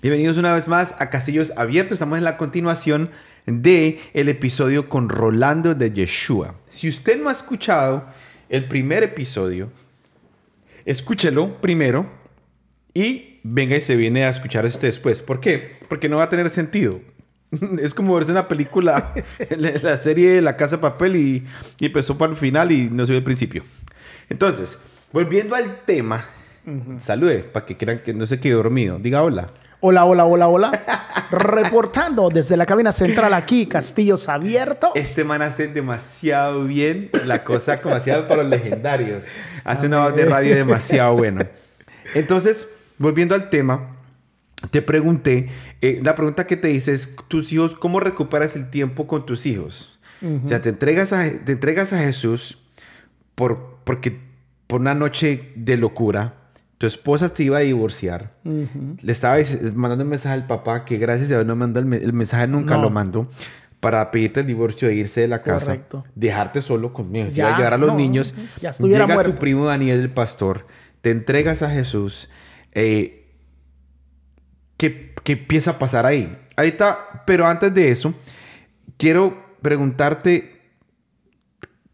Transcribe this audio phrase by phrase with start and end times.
[0.00, 1.94] Bienvenidos una vez más a Castillos Abiertos.
[1.94, 3.10] Estamos en la continuación
[3.46, 6.54] de el episodio con Rolando de Yeshua.
[6.70, 8.06] Si usted no ha escuchado
[8.48, 9.72] el primer episodio,
[10.84, 12.08] escúchelo primero
[12.94, 15.20] y venga y se viene a escuchar este después.
[15.20, 15.80] ¿Por qué?
[15.88, 17.00] Porque no va a tener sentido.
[17.82, 19.12] Es como verse una película,
[19.58, 21.44] la serie de La Casa de Papel y,
[21.80, 23.64] y empezó para el final y no se ve el principio.
[24.28, 24.78] Entonces,
[25.12, 26.24] volviendo al tema,
[27.00, 29.00] salude para que crean que no se quedó dormido.
[29.00, 29.50] Diga hola.
[29.80, 30.72] Hola, hola, hola, hola.
[31.30, 34.90] Reportando desde la cabina central aquí, Castillos Abiertos.
[34.96, 39.26] Este man hace demasiado bien la cosa como hacía para los legendarios.
[39.62, 41.46] Hace una voz de radio demasiado buena.
[42.14, 42.66] Entonces,
[42.98, 43.96] volviendo al tema,
[44.72, 45.48] te pregunté,
[45.80, 49.46] eh, la pregunta que te hice es, tus hijos, ¿cómo recuperas el tiempo con tus
[49.46, 50.00] hijos?
[50.44, 52.58] O sea, te entregas a, te entregas a Jesús
[53.36, 54.18] por, porque,
[54.66, 56.37] por una noche de locura
[56.78, 59.36] tu esposa te iba a divorciar, le estaba
[59.74, 62.88] mandando un mensaje al papá que gracias a Dios no mandó el, mensaje, nunca lo
[62.88, 63.28] mandó,
[63.80, 65.78] para pedirte el divorcio e irse de la casa,
[66.14, 69.98] dejarte solo conmigo, si iba a llevar a los niños, ya llega tu primo Daniel,
[69.98, 70.66] el pastor,
[71.00, 72.30] te entregas a Jesús,
[72.72, 73.26] eh,
[74.76, 76.38] ¿qué, ¿qué empieza a pasar ahí?
[76.56, 78.14] Ahorita, pero antes de eso,
[78.96, 80.60] quiero preguntarte,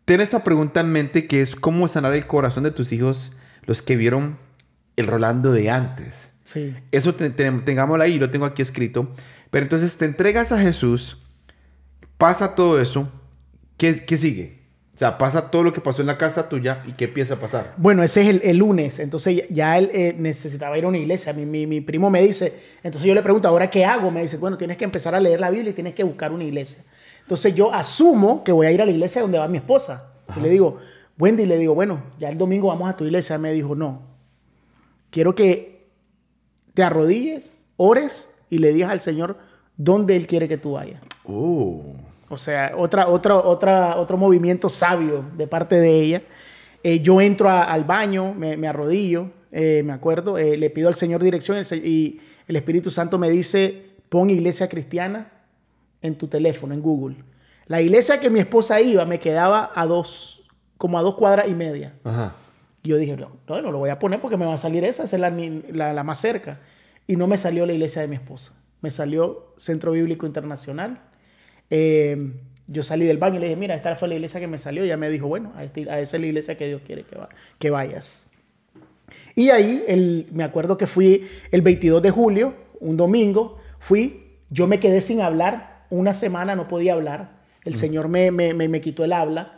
[0.05, 3.33] ten esa pregunta en mente que es cómo sanar el corazón de tus hijos,
[3.65, 4.37] los que vieron
[4.97, 6.33] el Rolando de antes.
[6.45, 6.75] Sí.
[6.93, 9.13] Eso tengámoslo ahí, lo tengo aquí escrito.
[9.51, 11.19] Pero entonces te entregas a Jesús,
[12.19, 13.09] pasa todo eso,
[13.77, 14.65] ¿qué, qué sigue?
[14.95, 17.41] O sea, pasa todo lo que pasó en la casa tuya y qué empieza a
[17.41, 17.75] pasar.
[17.77, 19.01] Bueno, ese es el, lunes.
[19.01, 21.33] Entonces ya él eh, necesitaba ir a una iglesia.
[21.33, 22.53] Mi, mi, mi, primo me dice,
[22.85, 24.13] entonces yo le pregunto, ¿ahora qué hago?
[24.13, 26.45] Me dice, bueno, tienes que empezar a leer la Biblia y tienes que buscar una
[26.45, 26.85] iglesia.
[27.23, 30.13] Entonces yo asumo que voy a ir a la iglesia donde va mi esposa.
[30.37, 30.79] Y le digo,
[31.19, 33.37] Wendy, le digo, bueno, ya el domingo vamos a tu iglesia.
[33.37, 34.14] Me dijo, no,
[35.15, 35.87] quiero que
[36.75, 39.39] te arrodilles, ores y le digas al Señor
[39.77, 41.01] dónde Él quiere que tú vayas.
[41.25, 41.95] Oh.
[42.29, 46.23] O sea, otra, otra, otra, otro movimiento sabio de parte de ella.
[46.83, 51.23] Eh, yo entro al baño, me, arrodillo, eh, me acuerdo, eh, le pido al Señor
[51.23, 55.31] dirección y el Espíritu Santo me dice, pon iglesia cristiana
[56.03, 57.17] en tu teléfono, en Google.
[57.69, 60.43] La iglesia que mi esposa iba me quedaba a dos,
[60.77, 61.95] como a dos cuadras y media.
[62.03, 62.35] Ajá.
[62.85, 65.05] Y yo dije, no, no, lo voy a poner porque me va a salir esa,
[65.05, 66.61] esa es la, la, más cerca.
[67.07, 68.53] Y no me salió la iglesia de mi esposa.
[68.83, 71.01] Me salió Centro Bíblico Internacional.
[71.71, 72.33] Eh,
[72.67, 74.85] yo salí del baño y le dije, mira, esta fue la iglesia que me salió.
[74.85, 77.17] Y ella me dijo, bueno, a, este, esa es la iglesia que Dios quiere que,
[77.59, 78.27] que vayas.
[79.35, 84.67] Y ahí, el, me acuerdo que fui el 22 de julio, un domingo, fui, yo
[84.67, 87.43] me quedé sin hablar, una semana no podía hablar.
[87.65, 87.77] El mm.
[87.77, 89.54] Señor me, me, me, quitó el habla.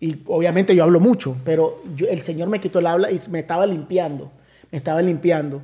[0.00, 3.66] Y obviamente yo hablo mucho, pero el Señor me quitó el habla y me estaba
[3.66, 4.30] limpiando,
[4.70, 5.62] me estaba limpiando.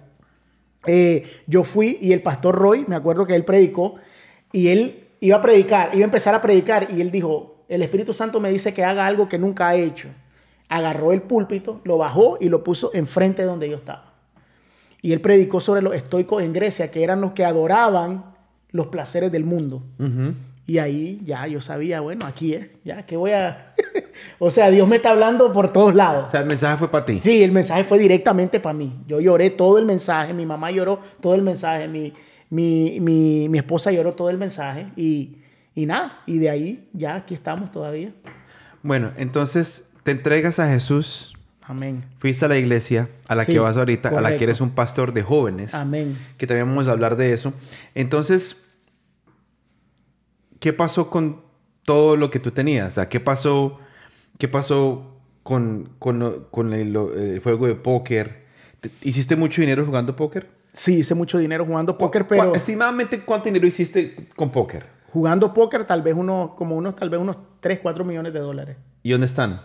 [0.86, 3.96] Eh, yo fui y el pastor Roy, me acuerdo que él predicó,
[4.50, 8.12] y él iba a predicar, iba a empezar a predicar, y él dijo, el Espíritu
[8.12, 10.08] Santo me dice que haga algo que nunca ha hecho.
[10.68, 14.12] Agarró el púlpito, lo bajó y lo puso enfrente de donde yo estaba.
[15.02, 18.24] Y él predicó sobre los estoicos en Grecia, que eran los que adoraban
[18.70, 19.82] los placeres del mundo.
[20.64, 23.74] Y ahí ya yo sabía, bueno, aquí es, ya que voy a...
[24.38, 26.26] o sea, Dios me está hablando por todos lados.
[26.26, 27.20] O sea, el mensaje fue para ti.
[27.22, 29.02] Sí, el mensaje fue directamente para mí.
[29.08, 32.12] Yo lloré todo el mensaje, mi mamá lloró todo el mensaje, mi,
[32.48, 35.38] mi, mi, mi esposa lloró todo el mensaje y,
[35.74, 38.12] y nada, y de ahí ya aquí estamos todavía.
[38.82, 41.34] Bueno, entonces te entregas a Jesús.
[41.62, 42.04] Amén.
[42.18, 45.12] Fuiste a la iglesia a la que vas ahorita, a la que eres un pastor
[45.12, 45.74] de jóvenes.
[45.74, 46.18] Amén.
[46.36, 47.52] Que también vamos a hablar de eso.
[47.94, 48.56] Entonces,
[50.62, 51.42] ¿qué pasó con
[51.84, 52.92] todo lo que tú tenías?
[52.92, 53.80] O sea, ¿qué pasó,
[54.38, 58.46] qué pasó con, con, el, juego de póker?
[59.02, 60.48] ¿Hiciste mucho dinero jugando póker?
[60.72, 62.54] Sí, hice mucho dinero jugando póker, pero...
[62.54, 64.86] Estimadamente, ¿cuánto dinero hiciste con póker?
[65.08, 68.76] Jugando póker, tal vez unos, como unos, tal vez unos 3, 4 millones de dólares.
[69.02, 69.60] ¿Y dónde están?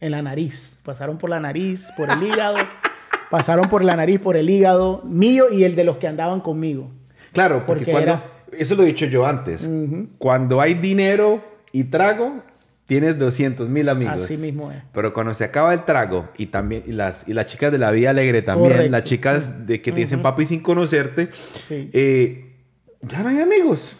[0.00, 0.80] En la nariz.
[0.84, 2.56] Pasaron por la nariz, por el hígado.
[3.30, 6.90] pasaron por la nariz, por el hígado mío y el de los que andaban conmigo.
[7.32, 8.20] Claro, porque, cuando
[8.56, 9.68] eso lo he dicho yo antes.
[10.18, 12.42] Cuando hay dinero y trago,
[12.86, 14.22] tienes 200 mil amigos.
[14.22, 14.82] Así mismo es.
[14.92, 17.90] Pero cuando se acaba el trago y también y las, y las chicas de la
[17.90, 21.28] vida alegre también, las chicas de que te dicen papi sin conocerte,
[21.70, 22.52] eh,
[23.00, 23.96] ya no hay amigos.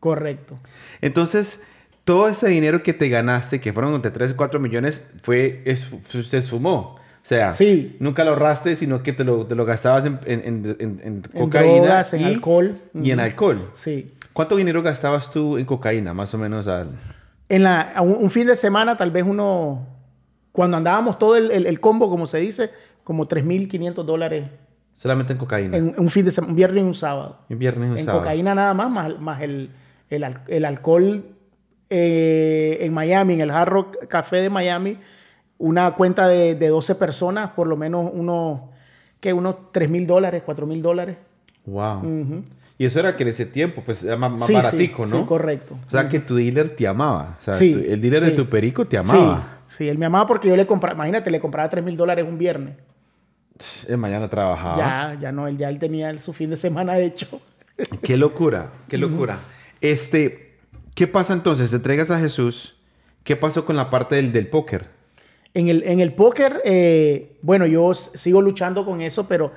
[0.00, 0.58] Correcto.
[1.00, 1.62] Entonces,
[2.04, 5.64] todo ese dinero que te ganaste, que fueron entre 3 y 4 millones, fue,
[6.24, 7.00] se sumó.
[7.26, 7.96] O sea, sí.
[7.98, 12.04] nunca lo ahorraste, sino que te lo, te lo gastabas en, en, en, en cocaína.
[12.12, 12.76] en alcohol.
[12.94, 13.68] Y en alcohol.
[13.74, 14.14] Sí.
[14.32, 16.68] ¿Cuánto dinero gastabas tú en cocaína, más o menos?
[16.68, 16.90] Al...
[17.48, 19.88] En la, un, fin de semana, tal vez uno,
[20.52, 22.70] cuando andábamos todo el, el, combo, como se dice,
[23.02, 24.44] como 3.500 dólares
[24.94, 25.76] Solamente en cocaína.
[25.76, 27.40] En un fin de semana, un viernes y un sábado.
[27.50, 28.22] Un viernes y un en sábado.
[28.22, 29.70] cocaína nada más, más, más el,
[30.10, 31.24] el, el alcohol
[31.90, 34.96] eh, en Miami, en el Hard Rock Café de Miami,
[35.58, 38.60] una cuenta de, de 12 personas, por lo menos unos,
[39.20, 39.32] ¿qué?
[39.32, 41.16] Unos 3 mil dólares, 4 mil dólares.
[41.64, 42.42] Wow.
[42.78, 45.20] Y eso era que en ese tiempo, pues era más, más Sí, sí, baratico, ¿no?
[45.20, 45.78] sí, correcto.
[45.86, 47.36] O sea, que tu dealer te amaba.
[47.40, 48.36] O sea, Sí, tu- el dealer de sí.
[48.36, 49.60] tu perico te amaba.
[49.68, 52.26] Sí, sí, él me amaba porque yo le compraba, imagínate, le compraba 3 mil dólares
[52.28, 52.74] un viernes.
[53.88, 54.76] El mañana trabajaba.
[54.76, 57.40] Ya, ya no, él ya él tenía su fin de semana hecho.
[58.02, 59.38] Qué locura, qué locura.
[59.80, 60.58] Este,
[60.94, 61.70] ¿qué pasa entonces?
[61.70, 62.76] Te entregas a Jesús.
[63.24, 64.88] ¿Qué pasó con la parte del, del póker?
[65.56, 69.52] En el, en el póker, eh, bueno, yo sigo luchando con eso, pero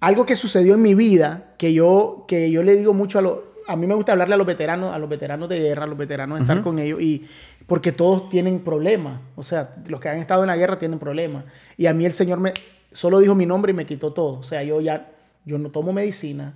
[0.00, 3.38] algo que sucedió en mi vida, que yo, que yo le digo mucho a los...
[3.68, 5.96] A mí me gusta hablarle a los veteranos, a los veteranos de guerra, a los
[5.96, 7.28] veteranos, estar con ellos, y
[7.68, 9.20] porque todos tienen problemas.
[9.36, 11.44] O sea, los que han estado en la guerra tienen problemas.
[11.76, 12.52] Y a mí el Señor me
[12.90, 14.40] solo dijo mi nombre y me quitó todo.
[14.40, 15.12] O sea, yo ya,
[15.44, 16.54] yo no tomo medicina.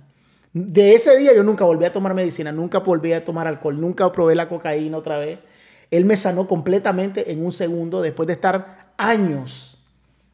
[0.51, 4.11] De ese día yo nunca volví a tomar medicina, nunca volví a tomar alcohol, nunca
[4.11, 5.39] probé la cocaína otra vez.
[5.91, 9.77] Él me sanó completamente en un segundo después de estar años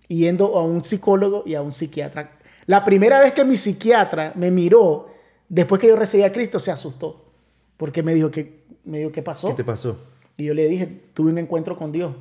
[0.08, 2.32] yendo a un psicólogo y a un psiquiatra.
[2.66, 5.10] La primera vez que mi psiquiatra me miró,
[5.50, 7.26] después que yo recibí a Cristo, se asustó.
[7.78, 9.50] Porque me dijo, que, me dijo, ¿qué pasó?
[9.50, 9.98] ¿Qué te pasó?
[10.36, 12.14] Y yo le dije, tuve un encuentro con Dios.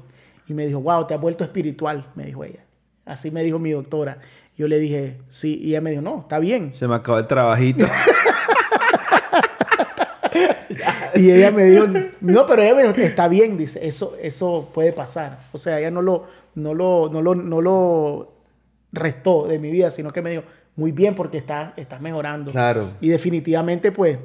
[0.46, 2.64] Y me dijo, wow, te has vuelto espiritual, me dijo ella.
[3.04, 4.18] Así me dijo mi doctora.
[4.56, 5.58] Yo le dije, sí.
[5.62, 6.72] Y ella me dijo, no, está bien.
[6.74, 7.86] Se me acabó el trabajito.
[11.16, 11.86] Y ella me dijo,
[12.20, 15.38] no, pero ella me dijo, está bien, dice, eso, eso puede pasar.
[15.52, 16.24] O sea, ella no lo,
[16.54, 18.32] no lo, no lo, no lo
[18.92, 20.42] restó de mi vida, sino que me dijo,
[20.76, 22.50] muy bien, porque estás, estás mejorando.
[22.52, 22.90] Claro.
[23.00, 24.18] Y definitivamente, pues,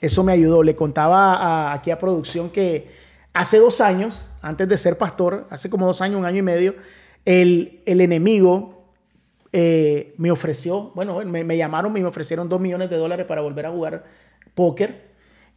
[0.00, 0.62] eso me ayudó.
[0.62, 2.88] Le contaba a- aquí a producción que
[3.32, 6.74] hace dos años, antes de ser pastor, hace como dos años, un año y medio,
[7.24, 8.84] el, el enemigo
[9.52, 13.40] eh, me ofreció, bueno, me, me llamaron y me ofrecieron dos millones de dólares para
[13.40, 14.04] volver a jugar
[14.54, 15.07] póker.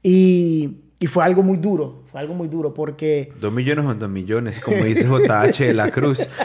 [0.03, 4.09] Y, y fue algo muy duro, fue algo muy duro porque dos millones o dos
[4.09, 6.27] millones, como dice JH de la Cruz.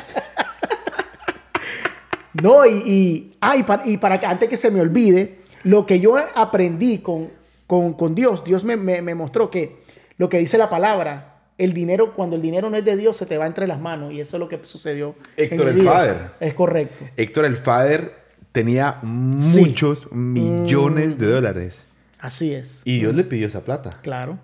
[2.43, 5.87] No, y, y, ah, y para, y para que antes que se me olvide, lo
[5.87, 7.31] que yo aprendí con,
[7.67, 9.79] con, con Dios, Dios me, me, me mostró que
[10.19, 13.25] lo que dice la palabra, el dinero, cuando el dinero no es de Dios, se
[13.25, 14.13] te va entre las manos.
[14.13, 15.15] Y eso es lo que sucedió.
[15.37, 15.83] Héctor el.
[15.83, 16.19] Father.
[16.41, 17.07] Es correcto.
[17.17, 18.13] Héctor el Fader
[18.53, 19.01] tenía
[19.39, 19.61] Sí.
[19.63, 21.86] muchos millones de dólares.
[22.19, 22.83] Así es.
[22.85, 23.99] Y Dios le pidió esa plata.
[24.03, 24.39] Claro.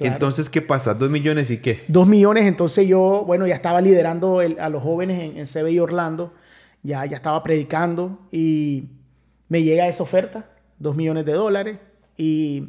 [0.00, 0.94] Entonces, ¿qué pasa?
[0.94, 1.80] ¿Dos millones y qué?
[1.88, 5.80] Dos millones, entonces yo, bueno, ya estaba liderando el- a los jóvenes en, en CBI
[5.80, 6.32] Orlando,
[6.82, 8.90] ya, ya estaba predicando y
[9.48, 10.48] me llega esa oferta,
[10.78, 11.78] dos millones de dólares,
[12.16, 12.68] y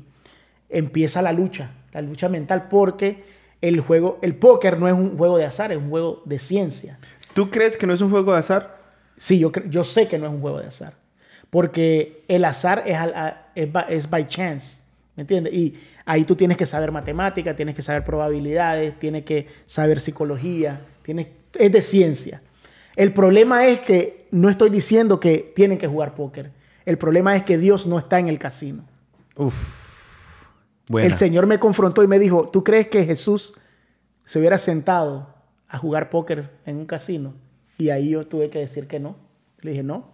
[0.69, 3.23] empieza la lucha, la lucha mental, porque
[3.61, 6.97] el juego, el póker no es un juego de azar, es un juego de ciencia.
[7.33, 8.79] ¿Tú crees que no es un juego de azar?
[9.17, 10.93] Sí, yo, yo sé que no es un juego de azar.
[11.49, 12.97] Porque el azar es,
[13.55, 14.81] es, by, chance.
[15.15, 15.53] ¿Me entiendes?
[15.53, 15.75] Y
[16.05, 21.27] ahí tú tienes que saber matemática, tienes que saber probabilidades, tienes que saber psicología, tienes,
[21.53, 22.41] es de ciencia.
[22.95, 26.51] El problema es que no estoy diciendo que tienen que jugar póker.
[26.85, 28.83] El problema es que Dios no está en el casino.
[29.35, 29.55] Uf.
[30.89, 31.05] Bueno.
[31.05, 33.53] El Señor me confrontó y me dijo, ¿tú crees que Jesús
[34.23, 35.33] se hubiera sentado
[35.67, 37.35] a jugar póker en un casino?
[37.77, 39.15] Y ahí yo tuve que decir que no.
[39.61, 40.11] Le dije, no.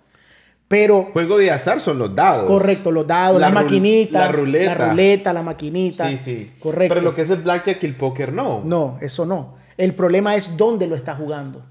[0.67, 2.48] Pero, Juego de azar son los dados.
[2.48, 4.75] correcto, los dados, la, maquinita, la ruleta.
[4.75, 6.10] la ruleta, la maquinita.
[6.10, 6.51] Sí, sí.
[6.60, 6.95] Correcto.
[6.95, 8.63] Pero lo que es el blackjack y el póker no.
[8.65, 9.55] No, eso no.
[9.77, 11.63] El problema es dónde lo está jugando.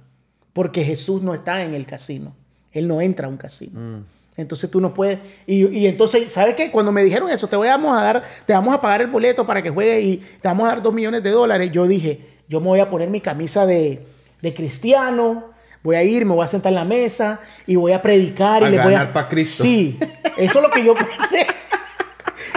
[0.53, 2.35] Porque Jesús no está en el casino.
[2.71, 3.81] Él no entra a un casino.
[3.81, 4.05] Mm.
[4.37, 5.19] Entonces tú no puedes.
[5.47, 6.71] Y, y entonces, ¿sabes qué?
[6.71, 9.63] Cuando me dijeron eso, te vamos a dar, te vamos a pagar el boleto para
[9.63, 11.71] que juegues y te vamos a dar dos millones de dólares.
[11.73, 14.05] Yo dije, yo me voy a poner mi camisa de,
[14.43, 15.54] de cristiano,
[15.85, 18.69] voy a ir, me voy a sentar en la mesa y voy a predicar A
[18.69, 18.85] y voy a.
[18.85, 19.63] ganar pa' Cristo.
[19.63, 19.97] Sí,
[20.37, 21.47] eso es lo que yo pensé.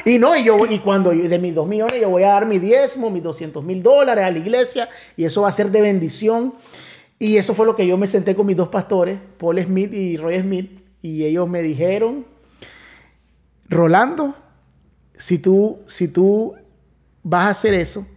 [0.06, 2.46] Y no, y yo y cuando yo- de mis dos millones yo voy a dar
[2.46, 5.82] mi diezmo, mis 200 mil dólares a la iglesia y eso va a ser de
[5.82, 6.54] bendición.
[7.20, 10.18] Y eso fue lo que yo me senté con mis dos pastores, Paul Smith y
[10.18, 12.26] Roy Smith, y ellos me dijeron,
[13.70, 14.36] Rolando,
[15.14, 16.56] si tú, si tú
[17.24, 18.08] vas a hacer eso,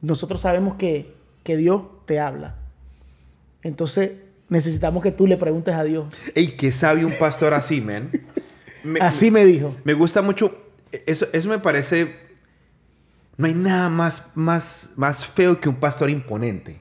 [0.00, 1.12] nosotros sabemos que,
[1.44, 2.56] que Dios te habla.
[3.62, 4.12] Entonces
[4.50, 6.12] necesitamos que tú le preguntes a Dios.
[6.34, 8.10] Ey, qué sabe un pastor así, man.
[8.82, 9.74] Me, Así me dijo.
[9.84, 10.58] me gusta mucho.
[11.06, 12.16] Eso, eso me parece.
[13.36, 16.80] No hay nada más, más, más feo que un pastor imponente.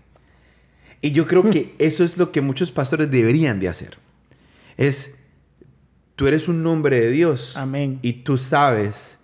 [1.01, 3.97] Y yo creo que eso es lo que muchos pastores deberían de hacer.
[4.75, 5.19] Es,
[6.15, 7.55] tú eres un hombre de Dios.
[7.55, 7.99] Amén.
[8.01, 9.19] Y tú sabes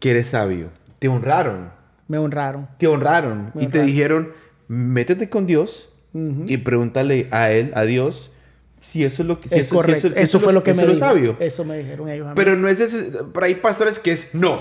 [0.00, 0.70] que eres sabio.
[0.98, 1.70] Te honraron.
[2.08, 2.68] Me honraron.
[2.78, 3.52] Te honraron.
[3.54, 4.32] Me y te dijeron,
[4.68, 5.90] métete con Dios
[6.48, 8.30] Y pregúntale a Él, a Dios,
[8.80, 10.74] si eso es lo que si es eso, si eso- si eso, fue lo que
[10.74, 10.94] me dijo.
[10.96, 11.36] sabio.
[11.40, 12.26] Eso me dijeron ellos.
[12.26, 12.34] a mí.
[12.36, 14.60] Pero no es de ese- pero hay pastores que es no.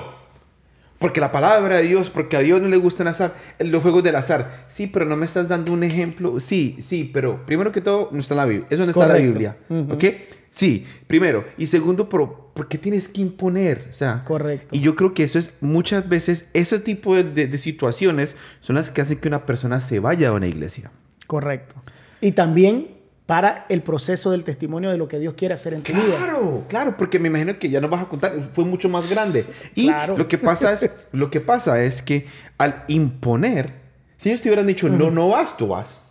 [0.97, 4.15] Porque la palabra de Dios, porque a Dios no le gustan azar, los juegos del
[4.15, 4.65] azar.
[4.69, 6.39] Sí, pero no me estás dando un ejemplo.
[6.39, 8.67] Sí, sí, pero primero que todo, no está en la Biblia.
[8.69, 9.15] Eso no está en la.
[9.17, 9.57] Biblia.
[9.91, 10.03] ¿Ok?
[10.49, 11.43] Sí, primero.
[11.57, 13.89] Y segundo, pero, ¿por qué tienes que imponer?
[13.91, 14.69] O sea, Correcto.
[14.73, 18.77] Y yo creo que eso es muchas veces, ese tipo de, de- de situaciones son
[18.77, 20.91] las que hacen que una persona se vaya a una iglesia.
[21.27, 21.75] Correcto.
[22.21, 22.89] Y también
[23.25, 26.17] para el proceso del testimonio de lo que Dios quiere hacer en tu vida.
[26.17, 29.43] Claro, claro, porque me imagino que ya no vas a contar, fue mucho más grande.
[29.73, 30.15] Y Claro.
[30.17, 32.27] lo que pasa es, lo que pasa es que
[32.59, 33.73] al imponer,
[34.17, 36.01] si ellos te hubieran dicho no, no vas, tú vas.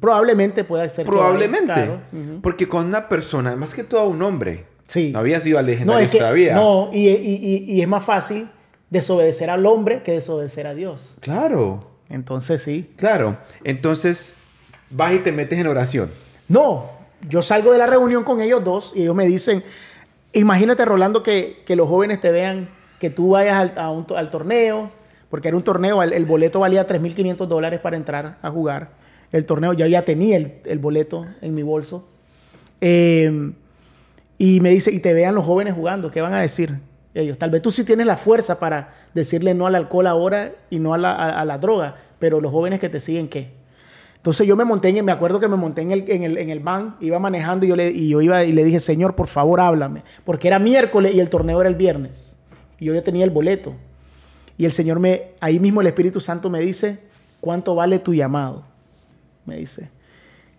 [0.00, 1.06] Probablemente pueda ser.
[1.06, 1.72] Probablemente.
[1.72, 2.00] claro.
[2.42, 5.10] Porque con una persona, más que todo un hombre, Sí.
[5.12, 6.54] no había sido al No, legendario es que, todavía.
[6.54, 7.12] no y, y-
[7.68, 8.48] y- y es más fácil
[8.90, 11.16] desobedecer al hombre que desobedecer a Dios.
[11.20, 12.90] Claro, Entonces sí.
[12.96, 13.36] claro.
[13.64, 14.34] Entonces,
[14.90, 16.10] vas y te metes en oración.
[16.48, 16.90] No,
[17.28, 19.62] yo salgo de la reunión con ellos dos y ellos me dicen,
[20.32, 22.68] imagínate Rolando que, que los jóvenes te vean,
[23.00, 24.90] que tú vayas al, al torneo,
[25.30, 28.90] porque era un torneo, el, boleto valía 3.500 dólares para entrar a jugar.
[29.30, 32.08] El torneo, ya ya tenía el, el boleto en mi bolso.
[32.80, 33.52] Eh,
[34.38, 36.78] y me dice, y te vean los jóvenes jugando, ¿qué van a decir
[37.12, 37.36] ellos?
[37.36, 40.94] Tal vez tú sí tienes la fuerza para decirle no al alcohol ahora y no
[40.94, 43.57] a la, a la droga, pero los jóvenes que te siguen, ¿qué?
[44.18, 46.50] Entonces yo me monté en, me acuerdo que me monté en el, en el, en
[46.50, 49.26] el van, iba manejando y yo, le, y yo iba y le dije, Señor, por
[49.28, 50.02] favor, háblame.
[50.24, 52.36] Porque era miércoles y el torneo era el viernes.
[52.78, 53.74] Y yo ya tenía el boleto.
[54.56, 56.98] Y el Señor me, ahí mismo el Espíritu Santo me dice,
[57.40, 58.64] ¿cuánto vale tu llamado?
[59.46, 59.88] Me dice.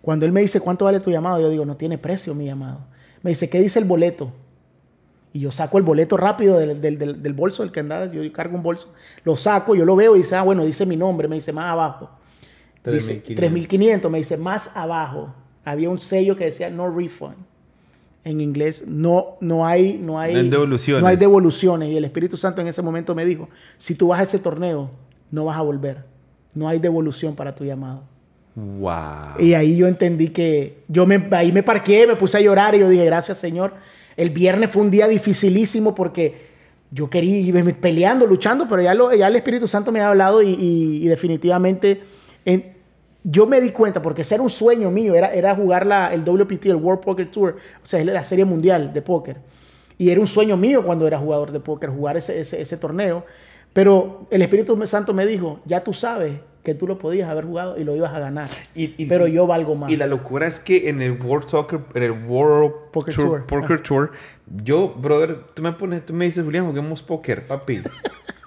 [0.00, 1.38] Cuando Él me dice, ¿cuánto vale tu llamado?
[1.40, 2.80] Yo digo, no tiene precio mi llamado.
[3.22, 4.32] Me dice, ¿qué dice el boleto?
[5.34, 8.20] Y yo saco el boleto rápido del, del, del- del bolso del que andaba, yo
[8.32, 11.28] cargo un bolso, lo saco, yo lo veo y dice, ah, bueno, dice mi nombre,
[11.28, 12.10] me dice más abajo.
[12.84, 13.36] Dice 3.500.
[14.02, 15.34] 3.500, me dice más abajo.
[15.64, 17.34] Había un sello que decía no refund.
[18.22, 21.02] En inglés, no, no hay, no hay, No devoluciones.
[21.02, 21.90] no hay devoluciones.
[21.90, 24.90] Y el Espíritu Santo en ese momento me dijo, si tú vas a ese torneo,
[25.30, 26.04] no vas a volver.
[26.54, 28.02] No hay devolución para tu llamado.
[28.54, 29.38] Wow.
[29.38, 32.80] Y ahí yo entendí que yo me, ahí me parqué, me puse a llorar y
[32.80, 33.72] yo dije, gracias Señor.
[34.16, 36.50] El viernes fue un día dificilísimo porque
[36.90, 40.42] yo quería ir peleando, luchando, pero ya, lo- ya el Espíritu Santo me ha hablado
[40.42, 42.02] y, y- y definitivamente
[42.44, 42.74] en-
[43.22, 46.24] yo me di cuenta, porque ese era un sueño mío, era, era jugar la, el
[46.24, 49.36] WPT, el World Poker Tour, o sea, es la serie mundial de póker.
[49.98, 53.24] Y era un sueño mío cuando era jugador de póker, jugar ese, ese, ese torneo.
[53.74, 57.78] Pero el Espíritu Santo me dijo, ya tú sabes que tú lo podías haber jugado
[57.78, 58.48] y lo ibas a ganar.
[58.74, 59.90] Y- y- pero yo valgo más.
[59.92, 61.46] Y la locura es que en el World
[61.94, 63.46] en el World Poker Tour, Tour.
[63.46, 64.12] Poker Tour,
[64.64, 67.82] yo, brother, tú me pones, tú me dices, Julián, juguemos póker, papi.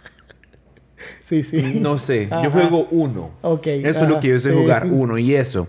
[1.41, 1.79] Sí, sí.
[1.79, 2.43] No sé, Ajá.
[2.43, 3.31] yo juego uno.
[3.41, 4.55] Ok, Eso es lo que yo sé sí.
[4.57, 5.67] jugar, uno y eso.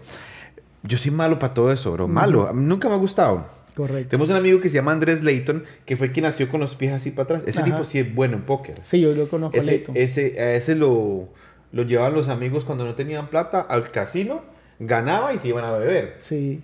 [0.83, 2.09] Yo soy malo para todo eso, bro.
[2.09, 2.53] Malo.
[2.53, 3.47] Nunca me ha gustado.
[3.75, 4.11] Correcto.
[4.11, 6.93] Tenemos un amigo que se llama Andrés Layton, que fue quien nació con los pies
[6.93, 7.43] así para atrás.
[7.47, 7.71] Ese Ajá.
[7.71, 8.75] tipo sí es bueno en póker.
[8.83, 9.57] Sí, yo lo conozco.
[9.57, 9.97] Ese, Leighton.
[9.97, 11.29] ese, a ese lo,
[11.73, 14.43] lo llevaban los amigos cuando no tenían plata al casino,
[14.79, 16.17] ganaba y se iban a beber.
[16.21, 16.63] Sí.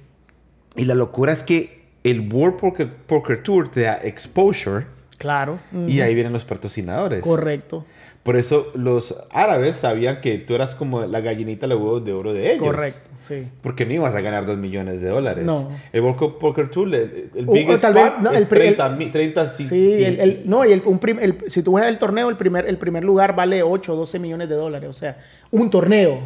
[0.76, 4.84] Y la locura es que el World Poker, Poker Tour te da exposure
[5.18, 5.58] Claro.
[5.86, 7.22] y ahí vienen los patrocinadores.
[7.22, 7.84] Correcto.
[8.22, 12.32] Por eso los árabes sabían que tú eras como la gallinita de huevos de oro
[12.34, 12.66] de ellos.
[12.66, 13.00] Correcto.
[13.20, 13.48] Sí.
[13.62, 15.44] Porque no ibas a ganar 2 millones de dólares.
[15.44, 15.70] No.
[15.92, 18.76] El World Poker Tour, el, el O- biggest tal vez, no, es el pri- el-
[18.76, 21.98] 30, mi- 30 sí, Sí, el, no, y el, un prim- si tú juegas el
[21.98, 24.88] torneo, el primer, el primer lugar vale 8 o 12 millones de dólares.
[24.88, 25.18] O sea,
[25.50, 26.18] un torneo.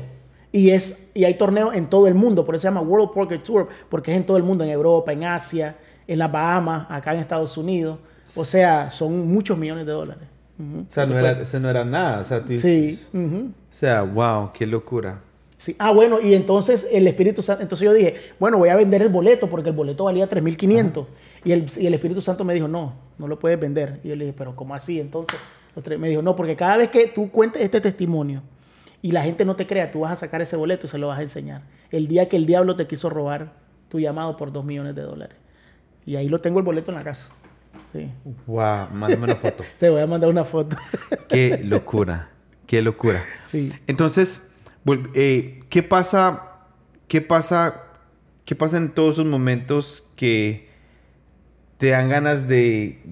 [0.52, 3.42] Y, es, y hay torneos en todo el mundo, por eso se llama World Poker
[3.42, 7.12] Tour, porque es en todo el mundo, en Europa, en Asia, en las Bahamas, acá
[7.12, 7.98] en Estados Unidos.
[8.36, 10.28] O sea, son muchos millones de dólares.
[10.58, 12.20] O sea, no era, no era nada.
[12.20, 12.98] O sea, tú- Sí.
[13.12, 15.20] o sea, wow, qué locura.
[15.56, 15.74] Sí.
[15.78, 19.08] Ah, bueno, y entonces el Espíritu Santo, entonces yo dije, bueno, voy a vender el
[19.08, 21.06] boleto porque el boleto valía 3.500.
[21.44, 24.00] Y el, y el Espíritu Santo me dijo, no, no lo puedes vender.
[24.04, 25.00] Y yo le dije, pero ¿cómo así?
[25.00, 25.38] Entonces
[25.74, 28.42] los tres- me dijo, no, porque cada vez que tú cuentes este testimonio
[29.02, 31.08] y la gente no te crea, tú vas a sacar ese boleto y se lo
[31.08, 31.62] vas a enseñar.
[31.90, 33.52] El día que el diablo te quiso robar
[33.88, 35.36] tu llamado por 2 millones de dólares.
[36.06, 37.28] Y ahí lo tengo el boleto en la casa.
[37.92, 38.10] Sí.
[38.46, 39.64] Wow, mándame una foto.
[39.78, 40.76] Te voy a mandar una foto.
[41.28, 42.30] qué locura,
[42.66, 43.24] qué locura.
[43.44, 43.72] sí.
[43.86, 44.42] Entonces,
[45.14, 46.58] eh, ¿qué pasa?
[47.08, 47.82] ¿Qué pasa?
[48.44, 50.68] ¿Qué pasa en todos esos momentos que
[51.78, 53.02] te dan ganas de...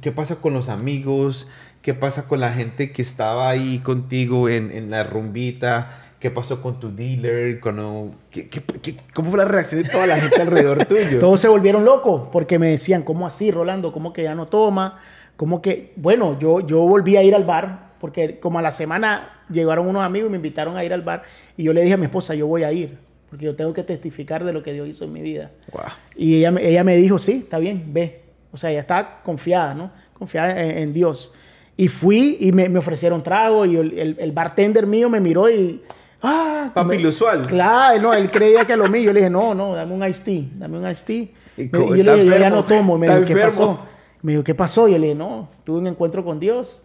[0.00, 1.48] ¿Qué pasa con los amigos?
[1.80, 6.01] ¿Qué pasa con la gente que estaba ahí contigo en, en la rumbita?
[6.22, 7.58] ¿Qué pasó con tu dealer?
[7.58, 11.18] Cuando- ¿qué- qué- qué- ¿Cómo fue la reacción de toda la gente alrededor tuyo?
[11.18, 13.90] Todos se volvieron locos porque me decían, ¿cómo así, Rolando?
[13.90, 14.98] ¿Cómo que ya no toma?
[15.36, 15.92] ¿Cómo que...?
[15.96, 20.04] Bueno, yo, yo volví a ir al bar porque como a la semana llegaron unos
[20.04, 21.24] amigos y me invitaron a ir al bar
[21.56, 22.98] y yo le dije a mi esposa, yo voy a ir
[23.28, 25.50] porque yo tengo que testificar de lo que Dios hizo en mi vida.
[25.72, 25.82] Wow.
[26.14, 28.20] Y ella, me- ella me dijo, sí, está bien, ve.
[28.52, 29.90] O sea, ella estaba confiada, ¿no?
[30.16, 31.32] Confiada en, en Dios.
[31.76, 35.50] Y fui y me, me ofrecieron trago y el, el- el bartender mío me miró
[35.50, 35.82] y...
[36.22, 36.70] ¡Ah!
[36.72, 37.46] Papi, lo usual.
[37.46, 39.02] Claro, no, él creía que lo mío.
[39.02, 41.16] Yo le dije, no, no, dame un iced tea, dame un iced tea.
[41.56, 42.96] Y Me- yo le dije, yo ya no tomo.
[42.98, 43.78] Me dijo, ¿qué pasó?
[44.22, 44.88] Me dijo, ¿qué pasó?
[44.88, 46.82] Y yo le dije, no, tuve un encuentro con Dios.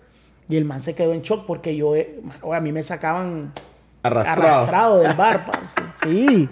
[0.50, 3.52] Y el man se quedó en shock porque yo, eh, mano, a mí me sacaban
[4.02, 4.42] Arrastrado.
[4.48, 5.46] arrastrado del bar.
[6.04, 6.50] Sí.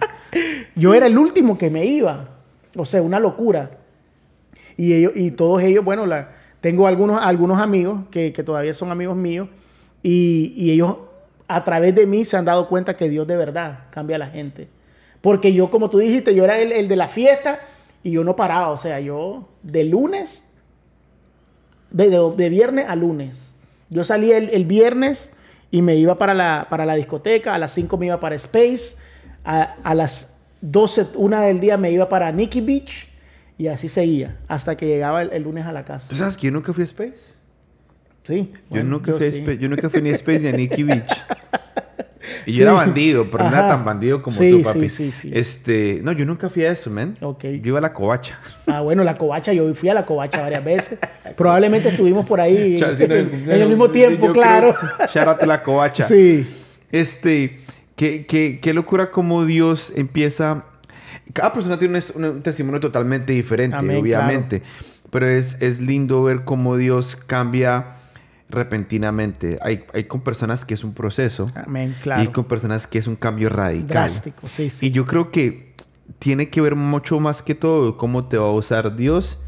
[0.75, 2.27] Yo era el último que me iba.
[2.75, 3.72] O sea, una locura.
[4.77, 6.30] Y ellos, y todos ellos, bueno, la,
[6.62, 9.48] tengo algunos, algunos amigos que, que todavía son amigos míos.
[10.04, 10.98] Y, y ellos
[11.48, 14.28] a través de mí se han dado cuenta que Dios de verdad cambia a la
[14.28, 14.68] gente.
[15.22, 17.60] Porque yo, como tú dijiste, yo era el, el de la fiesta
[18.04, 18.70] y yo no paraba.
[18.70, 20.46] O sea, yo de lunes,
[21.92, 23.54] de, de- viernes a lunes.
[23.90, 25.32] Yo salía el, el viernes
[25.72, 28.98] y me iba para la, para la discoteca, a las 5 me iba para Space,
[29.44, 33.08] a, a las 12, una del día me iba para Nikki Beach
[33.58, 36.10] y así seguía hasta que llegaba el, el lunes a la casa.
[36.10, 37.35] ¿Tú sabes que yo nunca fui a Space?
[38.25, 39.38] Sí, Yo nunca yo fui a sí.
[39.39, 39.58] Space.
[39.60, 41.10] Yo nunca fui ni a Space ni a Nikki Beach.
[42.48, 44.89] Y yo era bandido, pero no era tan bandido como Sí, tú, papi.
[44.89, 45.29] sí, sí.
[45.34, 47.15] Este, no, yo nunca fui a eso, man.
[47.22, 47.44] Ok.
[47.44, 48.39] Yo iba a la covacha.
[48.67, 51.00] Ah, bueno, la covacha, yo fui a la covacha varias veces.
[51.38, 54.74] Probablemente estuvimos por ahí en, no, en no, el mismo tiempo, claro.
[55.39, 56.03] to la covacha.
[56.03, 56.48] Sí,
[56.91, 57.60] Este,
[57.96, 60.65] qué, qué, qué locura como Dios empieza.
[61.34, 64.62] Cada persona tiene un, un testimonio totalmente diferente, Amén, obviamente.
[65.10, 67.86] Pero es, es lindo ver cómo Dios cambia
[68.50, 69.58] repentinamente.
[69.62, 73.16] Hay, hay con personas que es un proceso amén, y con personas que es un
[73.16, 73.88] cambio radical.
[73.88, 74.88] Drástico, sí, sí.
[74.88, 75.74] Y yo creo que
[76.20, 79.40] tiene que ver mucho más que todo cómo te va a usar Dios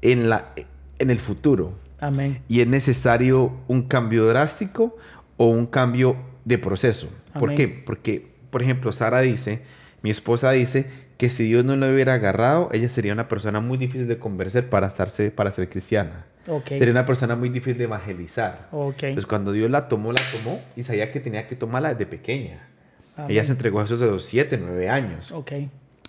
[0.00, 0.52] en, la,
[0.98, 1.74] en el futuro.
[2.00, 2.40] Amén.
[2.48, 4.96] Y es necesario un cambio drástico
[5.36, 7.08] o un cambio de proceso.
[7.38, 7.68] ¿Por qué?
[7.68, 9.62] Porque, por ejemplo, Sara dice,
[10.02, 13.78] mi esposa dice que si Dios no la hubiera agarrado, ella sería una persona muy
[13.78, 16.26] difícil de convencer para, estarse, para ser cristiana.
[16.44, 18.68] Sería una persona muy difícil de evangelizar.
[18.72, 19.02] Ok.
[19.04, 22.68] Entonces, cuando Dios la tomó, la tomó y sabía que tenía que tomarla desde pequeña.
[23.16, 23.30] Amén.
[23.30, 25.32] Ella se entregó a Jesús a los 7, 9 años.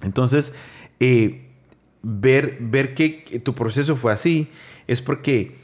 [0.01, 0.53] Entonces,
[0.99, 1.49] eh,
[2.01, 4.49] ver, ver que, que tu proceso fue así
[4.87, 5.55] es porque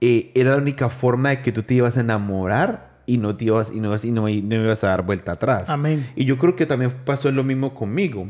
[0.00, 3.46] eh, era la única forma de que tú te ibas a enamorar y no te
[3.46, 5.70] ibas, y no, y no, y no ibas a dar vuelta atrás.
[5.70, 6.06] Amén.
[6.16, 8.28] Y yo creo que también pasó lo mismo conmigo,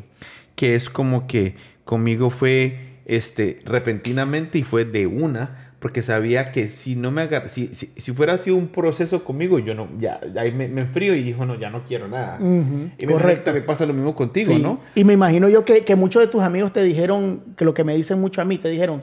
[0.57, 6.71] que es como que conmigo fue este, repentinamente y fue de una, porque sabía que
[6.71, 10.19] si no me agar- si, si, si fuera sido un proceso conmigo, yo no, ya,
[10.39, 12.39] ahí me, me enfrío y dijo, no, ya no quiero nada.
[12.41, 13.45] Y me imagino que correcto.
[13.45, 14.63] también pasa lo mismo contigo, Sí.
[14.63, 14.81] ¿no?
[14.95, 17.85] Y me imagino yo que, que muchos de tus amigos te dijeron, que lo que
[17.85, 19.03] me dicen mucho a mí, te dijeron,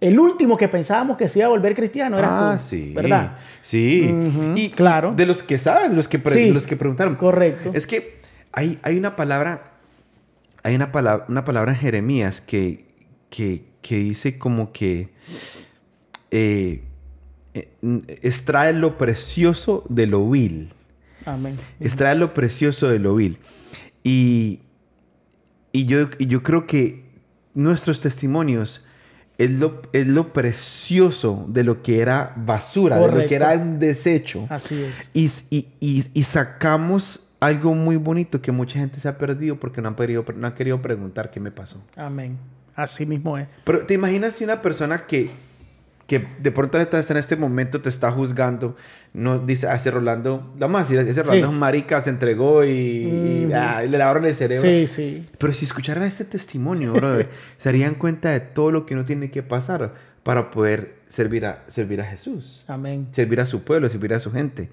[0.00, 2.62] el último que pensábamos que se iba a volver cristiano eras ah, tú.
[2.64, 2.92] sí.
[2.96, 3.36] ¿Verdad?
[3.60, 4.10] Sí.
[4.56, 5.12] Y claro.
[5.14, 6.52] De los que saben, de los que, Sí.
[6.52, 7.16] los que preguntaron.
[7.16, 7.70] Correcto.
[7.74, 8.16] Es que
[8.52, 9.72] hay, hay una palabra,
[10.62, 12.86] hay una palabra, una palabra en Jeremías que,
[13.28, 15.10] que, que dice como que
[16.30, 16.82] eh,
[17.54, 17.68] eh,
[18.22, 20.70] extrae lo precioso de lo vil.
[21.24, 21.56] Amén.
[21.80, 23.38] Extrae lo precioso de lo vil.
[24.02, 24.60] Y,
[25.72, 27.04] y, yo, y yo creo que
[27.54, 28.84] nuestros testimonios
[29.36, 33.78] es lo, es lo precioso de lo que era basura, de lo que era un
[33.78, 34.46] desecho.
[34.50, 35.44] Así es.
[35.50, 39.88] Y, y- y- sacamos algo muy bonito que mucha gente se ha perdido porque no
[39.88, 41.80] han, querido, no han querido preguntar qué me pasó.
[41.94, 42.36] Amén.
[42.74, 43.46] Así mismo es.
[43.64, 45.30] Pero te imaginas si una persona que,
[46.08, 48.76] que de pronto está en este momento te está juzgando,
[49.12, 52.64] no dice, ah, ese Rolando, vamos a decir, ese Rolando es un marica, se entregó
[52.64, 53.54] y, y, Ujú.
[53.54, 54.66] ah, y le lavaron el cerebro.
[54.66, 55.28] Sí, sí.
[55.36, 59.30] Pero si escucharan este testimonio, brother, se darían cuenta de todo lo que uno tiene
[59.30, 59.92] que pasar
[60.22, 63.08] para poder servir a, servir a Jesús Amén.
[63.10, 64.70] servir a su pueblo, servir a su gente.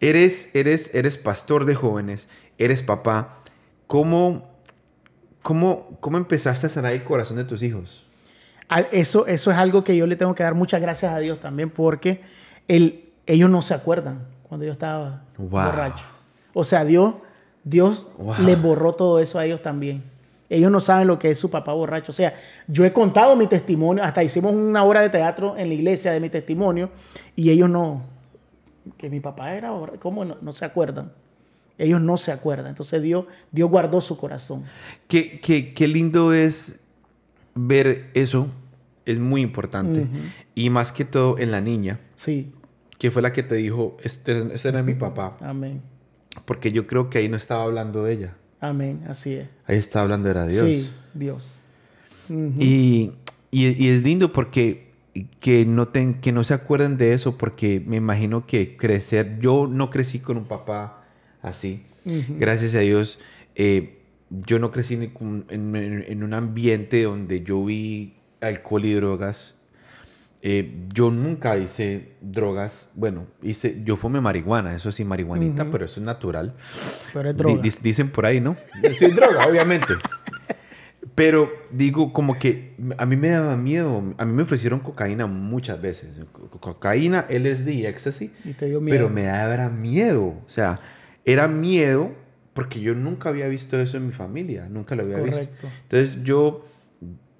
[0.00, 3.42] Eres, eres, eres pastor de jóvenes, eres papá.
[3.86, 4.50] ¿Cómo,
[5.42, 8.01] cómo, cómo empezaste a sanar el corazón de tus hijos?
[8.90, 11.70] Eso, eso es algo que yo le tengo que dar muchas gracias a Dios también
[11.70, 12.20] porque
[12.68, 15.48] el, ellos no se acuerdan cuando yo estaba Wow.
[15.48, 16.04] borracho.
[16.54, 17.14] O sea, Dios,
[17.64, 18.34] Dios Wow.
[18.44, 20.02] les borró todo eso a ellos también.
[20.50, 22.12] Ellos no saben lo que es su papá borracho.
[22.12, 22.34] O sea,
[22.68, 26.20] yo he contado mi testimonio, hasta hicimos una obra de teatro en la iglesia de
[26.20, 26.90] mi testimonio
[27.34, 28.02] y ellos no,
[28.98, 31.10] que mi papá era borracho, ¿cómo no, no se acuerdan?
[31.78, 32.66] Ellos no se acuerdan.
[32.66, 34.62] Entonces Dios, Dios guardó su corazón.
[35.08, 36.78] Qué, qué, qué lindo es
[37.54, 38.48] ver eso.
[39.06, 40.06] Es muy importante.
[40.54, 42.52] Y más que todo en la niña, Sí,
[42.98, 45.36] que fue la que te dijo, este, este era mi papá.
[45.40, 45.80] amén.
[46.46, 48.36] Porque yo creo que ahí no estaba hablando de ella.
[48.60, 49.48] Amén, así es.
[49.66, 50.64] Ahí estaba hablando era Dios.
[50.66, 51.60] Sí, Dios.
[52.30, 53.12] Y,
[53.50, 54.92] y- y es lindo porque
[55.40, 59.66] que no, ten- que no se acuerden de eso porque me imagino que crecer, yo
[59.66, 61.04] no crecí con un papá
[61.42, 61.82] así.
[62.38, 63.18] Gracias a Dios,
[63.54, 63.98] eh,
[64.30, 65.42] yo no crecí en-
[66.08, 69.54] en un ambiente donde yo vi alcohol y drogas.
[70.44, 72.90] Eh, yo nunca hice drogas.
[72.94, 76.54] Bueno, hice, yo fumé marihuana, eso sí, marihuanita, pero eso es natural.
[77.12, 77.62] Pero es droga.
[77.82, 78.56] dicen por ahí, ¿no?
[78.98, 79.94] Sí, es droga, obviamente.
[81.14, 84.02] Pero digo, como que a mí me daba miedo.
[84.18, 86.10] A mí me ofrecieron cocaína muchas veces.
[86.32, 88.32] Co- Cocaína, LSD, ecstasy.
[88.44, 88.96] Y te dio miedo.
[88.96, 90.22] Pero me daba miedo.
[90.24, 90.80] O sea,
[91.24, 92.12] era miedo
[92.54, 94.68] porque yo nunca había visto eso en mi familia.
[94.68, 95.38] Nunca lo había visto.
[95.40, 95.68] Correcto.
[95.82, 96.64] Entonces yo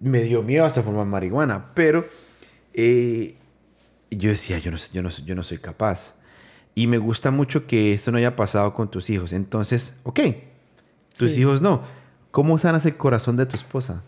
[0.02, 1.70] me dio miedo hasta fumar marihuana.
[1.74, 2.04] Pero
[2.74, 3.36] eh,
[4.10, 6.16] yo decía, yo no, yo, no, yo no soy capaz.
[6.74, 9.32] Y me gusta mucho que esto no haya pasado con tus hijos.
[9.32, 10.20] Entonces, ok,
[11.16, 11.40] tus Sí.
[11.42, 11.82] hijos no.
[12.30, 14.02] ¿Cómo sanas el corazón de tu esposa?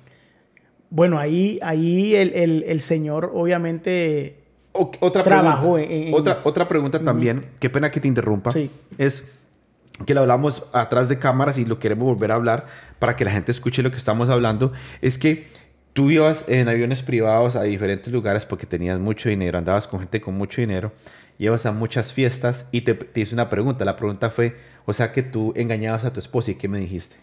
[0.90, 4.40] Bueno, ahí, ahí el, el- el Señor obviamente...
[4.72, 8.50] O- otra Trabajó pregunta, en- en- otra, otra pregunta también, qué pena que te interrumpa,
[8.50, 8.70] Sí.
[8.98, 9.24] es
[10.06, 12.66] que lo hablamos atrás de cámaras y lo queremos volver a hablar
[12.98, 15.46] para que la gente escuche lo que estamos hablando, es que
[15.94, 20.20] tú ibas en aviones privados a diferentes lugares porque tenías mucho dinero, andabas con gente
[20.20, 20.92] con mucho dinero,
[21.38, 23.84] ibas a muchas fiestas y te, te hice una pregunta.
[23.86, 24.54] La pregunta fue,
[24.84, 27.16] o sea que tú engañabas a tu esposa y ¿qué me dijiste?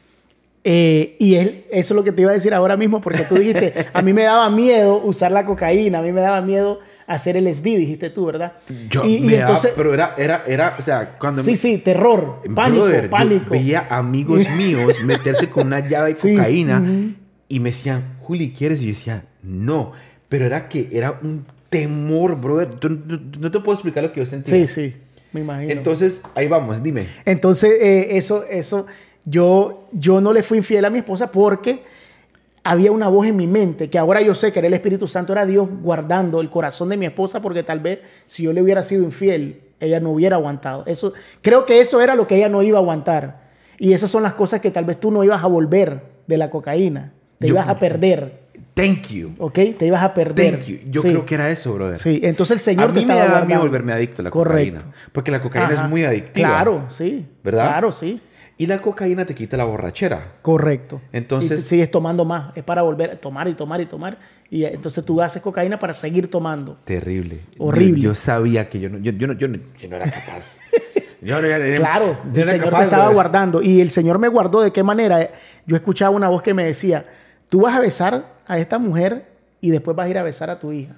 [0.64, 3.36] Eh, y él, eso es lo que te iba a decir ahora mismo, porque tú
[3.36, 7.36] dijiste, a mí me daba miedo usar la cocaína, a mí me daba miedo hacer
[7.36, 8.54] el SD, dijiste tú, ¿verdad?
[8.88, 11.80] Yo y, y me daba- entonces, pero era, era, era, o sea, cuando sí, sí,
[11.80, 13.52] terror, pánico, Brother, yo pánico.
[13.54, 17.14] veía amigos míos meterse con una llave de Sí, cocaína ujú.
[17.56, 18.82] Y me decían, Juli, ¿quieres?
[18.82, 19.92] Y yo decía, no.
[20.30, 22.70] Pero era que era un temor, brother.
[22.76, 22.90] Tú-
[23.40, 24.68] no te puedo explicar lo que yo sentía.
[24.68, 24.96] Sí, sí,
[25.34, 25.72] me imagino.
[25.72, 27.08] Entonces, ahí vamos, dime.
[27.26, 28.86] Entonces, eh, eso, eso,
[29.26, 31.84] yo, yo no le fui infiel a mi esposa porque
[32.64, 35.34] había una voz en mi mente que ahora yo sé que era el Espíritu Santo,
[35.34, 38.84] era Dios guardando el corazón de mi esposa porque tal vez si yo le hubiera
[38.84, 40.84] sido infiel, ella no hubiera aguantado.
[40.86, 41.12] Eso,
[41.42, 43.42] creo que eso era lo que ella no iba a aguantar.
[43.80, 46.52] Y esas son las cosas que tal vez tú no ibas a volver de la
[46.52, 47.14] cocaína.
[47.42, 48.40] Te Yo- ibas a perder,
[48.74, 49.36] Thank you.
[49.38, 49.60] ¿ok?
[49.78, 50.52] Te ibas a perder.
[50.54, 50.78] Thank you.
[50.90, 51.10] Yo Sí.
[51.10, 52.00] creo que era eso, brother.
[52.00, 54.32] Sí, entonces el Señor a te mí me estaba daba miedo volverme adicto a la
[54.32, 54.76] Correcto.
[54.80, 54.96] cocaína.
[55.12, 55.84] Porque la cocaína Ajá.
[55.84, 56.48] es muy adictiva.
[56.48, 57.26] Claro, sí.
[57.44, 57.68] ¿Verdad?
[57.68, 58.22] Claro, sí.
[58.58, 60.22] Y la cocaína te quita la borrachera.
[60.42, 61.02] Correcto.
[61.12, 62.56] Entonces- Y te sigues tomando más.
[62.56, 64.18] Es para volver a tomar y tomar y tomar.
[64.50, 66.78] Y entonces tú haces cocaína para seguir tomando.
[66.86, 67.40] Terrible.
[67.58, 68.00] Horrible.
[68.02, 70.58] Yo, yo sabía que yo no, yo, yo no, yo no, yo no era capaz.
[71.24, 73.62] Yo no Claro, yo el era Señor capaz, te estaba guardando.
[73.62, 75.30] Y el Señor me guardó de qué manera.
[75.68, 77.06] Yo escuchaba una voz que me decía,
[77.52, 79.26] tú vas a besar a esta mujer
[79.60, 80.96] y después vas a ir a besar a tu hija.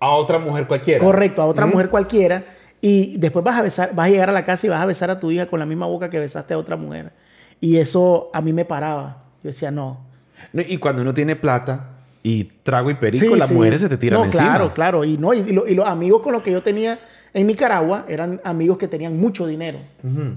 [0.00, 1.04] A otra mujer cualquiera.
[1.04, 2.42] Correcto, a otra mujer cualquiera.
[2.80, 5.10] Y después vas a besar, vas a llegar a la casa y vas a besar
[5.10, 7.12] a tu hija con la misma boca que besaste a otra mujer.
[7.60, 9.24] Y eso a mí me paraba.
[9.42, 10.00] Yo decía, no.
[10.54, 11.90] No, y cuando uno tiene plata
[12.22, 13.54] y trago y perico, Sí, las sí.
[13.54, 14.44] mujeres se te tiran no, encima.
[14.48, 15.04] Claro, claro.
[15.04, 16.98] Y, no, y, y lo- y los amigos con los que yo tenía
[17.34, 19.78] en Nicaragua eran amigos que tenían mucho dinero.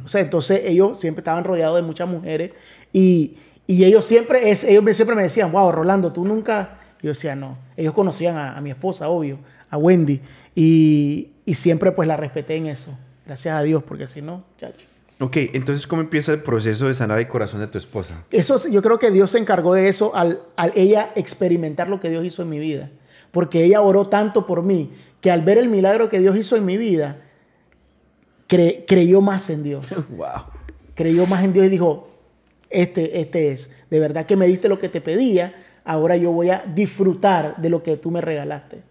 [0.04, 2.52] O sea, entonces ellos siempre estaban rodeados de muchas mujeres
[2.94, 6.80] y, y ellos siempre es, ellos me- siempre me decían, wow, Rolando, tú nunca...
[7.02, 7.58] Yo decía, no.
[7.76, 9.38] Ellos conocían a, a mi esposa, obvio,
[9.70, 10.20] a Wendy.
[10.56, 12.92] Y, y siempre pues la respeté en eso.
[13.26, 14.86] Gracias a Dios, porque si no, chacho.
[15.20, 18.14] Ok, entonces, ¿cómo empieza el proceso de sanar el corazón de tu esposa?
[18.32, 22.10] Eso, yo creo que Dios se encargó de eso al, al ella experimentar lo que
[22.10, 22.90] Dios hizo en mi vida.
[23.32, 26.66] Porque ella oró tanto por mí que al ver el milagro que Dios hizo en
[26.66, 27.18] mi vida,
[28.48, 29.94] cre- creyó más en Dios.
[30.10, 30.28] wow.
[30.96, 32.10] Creyó más en Dios y dijo,
[32.70, 33.72] este, este es.
[33.90, 35.54] De verdad que me diste lo que te pedía,
[35.86, 38.82] ahora yo voy a disfrutar de lo que tú me regalaste.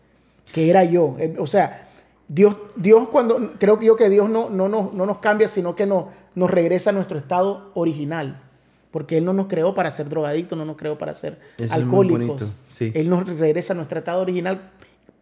[0.52, 1.16] Que era yo.
[1.18, 1.88] Eh, O sea,
[2.28, 5.76] Dios, Dios cuando, creo que yo que Dios no, no, nos- no nos cambia, sino
[5.76, 8.40] que nos, nos regresa a nuestro estado original.
[8.90, 11.70] Porque Él no nos creó para ser drogadictos, no nos creó para ser Eso es
[11.84, 12.44] muy alcohólicos.
[12.70, 12.92] sí.
[12.94, 14.70] Él nos regresa a nuestro estado original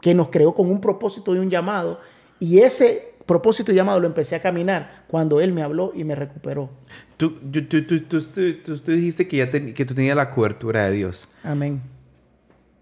[0.00, 1.98] que nos creó con un propósito y un llamado.
[2.38, 6.14] Y ese propósito y llamado lo empecé a caminar cuando Él me habló y me
[6.14, 6.70] recuperó.
[7.16, 10.30] Tú, tú, tú, tú, tú- tú- tú- tú dijiste que, ya que tú tenías la
[10.30, 11.28] cobertura de Dios.
[11.42, 11.80] Amén.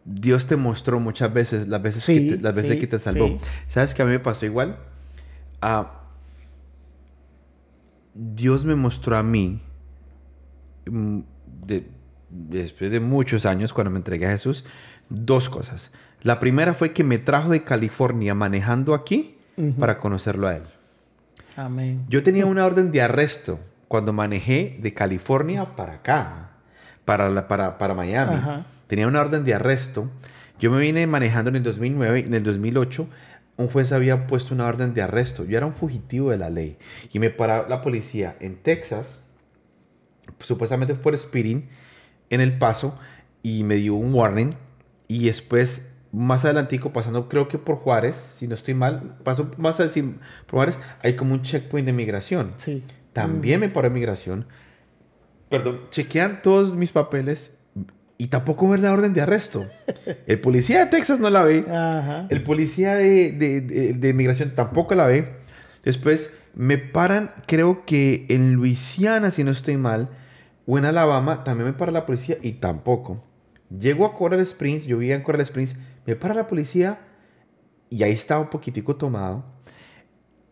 [0.04, 2.98] Dios te mostró muchas veces las veces, Sí, que, te, las veces sí, que te
[2.98, 3.28] salvó.
[3.28, 3.38] sí.
[3.68, 4.78] ¿Sabes que a mí me pasó igual?
[5.60, 6.00] Ah,
[8.14, 9.60] Dios me mostró a mí,
[10.90, 11.20] mm,
[11.66, 11.86] de-
[12.28, 14.64] después de muchos años, cuando me entregué a Jesús,
[15.08, 15.92] dos cosas.
[16.22, 19.36] La primera fue que me trajo de California manejando aquí
[19.78, 20.62] para conocerlo a Él.
[21.56, 22.04] Amén.
[22.08, 26.50] Yo tenía una orden de arresto cuando manejé de California para acá,
[27.04, 28.36] para, la- para, para Miami.
[28.36, 28.64] Ajá.
[28.86, 30.10] Tenía una orden de arresto.
[30.58, 33.08] Yo me vine manejando en el 2009, en el 2008.
[33.58, 35.44] Un juez había puesto una orden de arresto.
[35.44, 36.78] Yo era un fugitivo de la ley.
[37.12, 39.22] Y me paró la policía en Texas,
[40.40, 41.68] supuestamente por speeding,
[42.30, 42.98] en el paso,
[43.42, 44.50] y me dio un warning.
[45.08, 49.80] Y después, más adelantico, pasando creo que por Juárez, si no estoy mal, paso más
[49.80, 50.02] así
[50.46, 52.50] por Juárez, hay como un checkpoint de migración.
[52.58, 52.84] Sí.
[53.12, 54.46] También me paró en migración
[55.52, 57.52] perdón, chequean todos mis papeles
[58.16, 59.66] y tampoco ver la orden de arresto.
[60.26, 61.66] El policía de Texas no la ve.
[61.68, 62.26] Ajá.
[62.30, 65.34] El policía de, de, de, de inmigración tampoco la ve.
[65.84, 70.08] Después me paran, creo que en Luisiana, si no estoy mal,
[70.66, 73.22] o en Alabama, también me para la policía y tampoco.
[73.68, 77.00] Llego a Coral Springs, yo vivía en Coral Springs, me para la policía
[77.90, 79.44] y ahí estaba un poquitico tomado.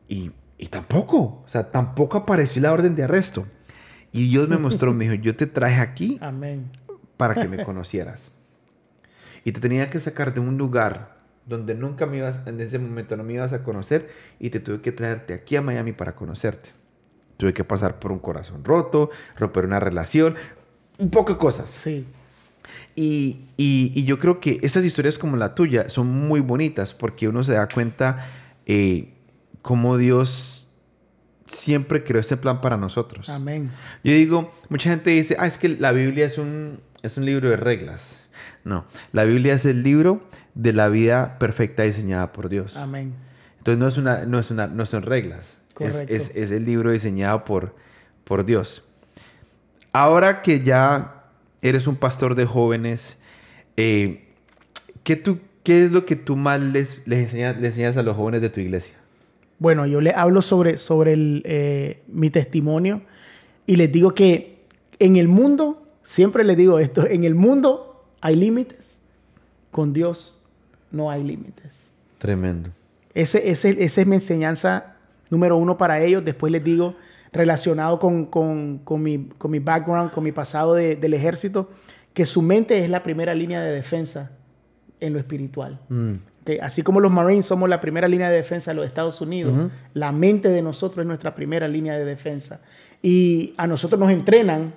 [0.09, 3.47] Y, y tampoco, o sea, tampoco apareció la orden de arresto.
[4.13, 6.71] Y Dios me mostró, me dijo, yo te traje aquí Amén.
[7.17, 8.33] para que me conocieras.
[9.45, 13.17] Y te tenía que sacar de un lugar donde nunca me ibas, en ese momento
[13.17, 16.71] no me ibas a conocer, y te tuve que traerte aquí a Miami para conocerte.
[17.37, 20.35] Tuve que pasar por un corazón roto, romper una relación,
[20.99, 21.71] un poco de cosas.
[21.71, 22.07] Sí.
[23.03, 27.29] Y, y- y yo creo que esas historias como la tuya son muy bonitas porque
[27.29, 28.29] uno se da cuenta
[28.67, 29.15] eh,
[29.63, 30.69] cómo Dios
[31.47, 33.29] siempre creó ese plan para nosotros.
[33.31, 33.71] Amén.
[34.05, 37.49] Yo digo, mucha gente dice, ah, es que la Biblia es un, es un libro
[37.49, 38.21] de reglas.
[38.65, 40.23] No, la Biblia es el libro
[40.55, 42.77] de la vida perfecta diseñada por Dios.
[42.77, 43.15] Amén.
[43.59, 46.91] Entonces no, es una, no, es una, no son reglas, es, es, es el libro
[46.93, 47.75] diseñado por,
[48.25, 48.83] por Dios.
[49.93, 51.20] Ahora que ya
[51.63, 53.19] eres un pastor de jóvenes,
[53.77, 54.25] eh,
[55.05, 58.17] ¿qué, tú, ¿qué es lo que tú más les, les enseñas, le enseñas a los
[58.17, 58.95] jóvenes de tu iglesia?
[59.59, 63.03] Bueno, yo le hablo sobre, sobre el, eh, mi testimonio
[63.67, 64.59] y les digo que
[64.99, 69.01] en el mundo, siempre les digo esto, en el mundo hay límites,
[69.71, 70.37] con Dios
[70.91, 71.91] no hay límites.
[72.19, 72.71] Tremendo.
[73.15, 74.97] Ese, ese- esa es mi enseñanza
[75.31, 76.25] número uno para ellos.
[76.25, 76.97] Después les digo,
[77.33, 81.71] relacionado con, con- con mi, con mi background, con mi pasado de- del ejército,
[82.15, 84.33] que su mente es la primera línea de defensa
[85.01, 85.79] en lo espiritual.
[85.89, 86.15] Mm.
[86.63, 89.57] Así como los Marines somos la primera línea de defensa de los Estados Unidos,
[89.95, 92.61] la mente de nosotros es nuestra primera línea de defensa.
[93.03, 94.75] Y a nosotros nos entrenan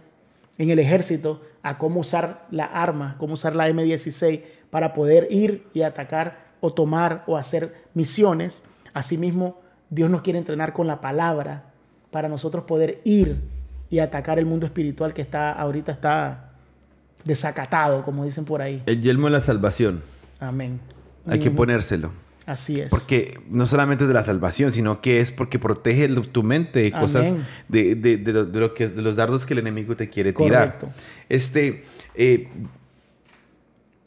[0.59, 5.65] en el ejército a cómo usar la arma, cómo usar la M16 para poder ir
[5.73, 8.63] y atacar o tomar o hacer misiones.
[8.93, 11.71] Asimismo, Dios nos quiere entrenar con la palabra
[12.13, 13.35] para nosotros poder ir
[13.89, 16.51] y atacar el mundo espiritual que está ahorita está
[17.25, 18.81] desacatado, como dicen por ahí.
[18.85, 20.01] El yelmo de la salvación.
[20.39, 20.79] Amén.
[21.27, 21.57] Hay que Ujú.
[21.57, 22.11] ponérselo.
[22.45, 22.89] Así es.
[22.89, 26.79] Porque no solamente es de la salvación, sino que es porque protege lo- tu mente
[26.81, 27.33] de cosas,
[27.69, 30.33] de, de- de lo, de lo que, de los dardos que el enemigo te quiere
[30.33, 30.77] tirar.
[30.79, 30.89] Correcto.
[31.29, 31.83] Este,
[32.15, 32.49] eh,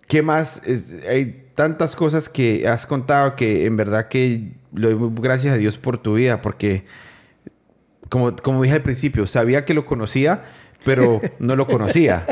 [0.06, 0.62] ¿qué más?
[0.66, 5.56] Es- hay tantas cosas que has contado que en verdad que le doy gracias a
[5.56, 6.84] Dios por tu vida, porque
[8.08, 10.42] como, como dije al principio, sabía que lo conocía,
[10.84, 12.24] pero no lo conocía.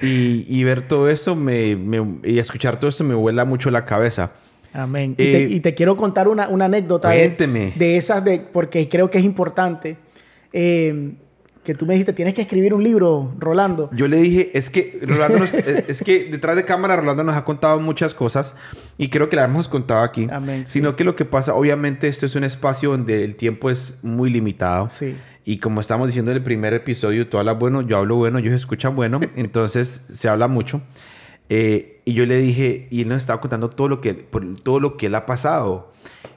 [0.00, 3.84] Y, y ver todo eso me, me- y escuchar todo esto me vuela mucho la
[3.84, 4.32] cabeza.
[4.74, 5.14] Amén.
[5.16, 7.16] Y, Eh, te, y te quiero contar una, una anécdota de,
[7.76, 9.96] de esas, de, porque creo que es importante.
[10.52, 11.12] eh,
[11.66, 13.90] que tú me dijiste, tienes que escribir un libro, Rolando.
[13.92, 17.36] Yo le dije, es que Rolando nos- es es que detrás de cámara Rolando nos
[17.36, 18.54] ha contado muchas cosas
[18.96, 20.26] y creo que las hemos contado aquí.
[20.30, 20.74] Amén, sí.
[20.78, 24.30] Sino que lo que pasa, obviamente esto es un espacio donde el tiempo es muy
[24.30, 24.88] limitado.
[24.88, 25.14] Sí.
[25.44, 28.54] Y como estamos diciendo en el primer episodio, tú hablas bueno, yo hablo bueno, ellos
[28.54, 30.80] escuchan bueno, entonces se habla mucho.
[31.48, 34.80] Eh, y yo le dije, y él nos estaba contando todo lo que, por, todo
[34.80, 35.90] lo que él ha pasado.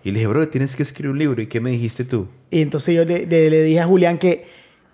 [0.04, 1.42] Y le dije, bro, tienes que escribir un libro.
[1.42, 2.28] ¿Y qué me dijiste tú?
[2.52, 4.46] Y entonces yo le, le- le dije a Julián que,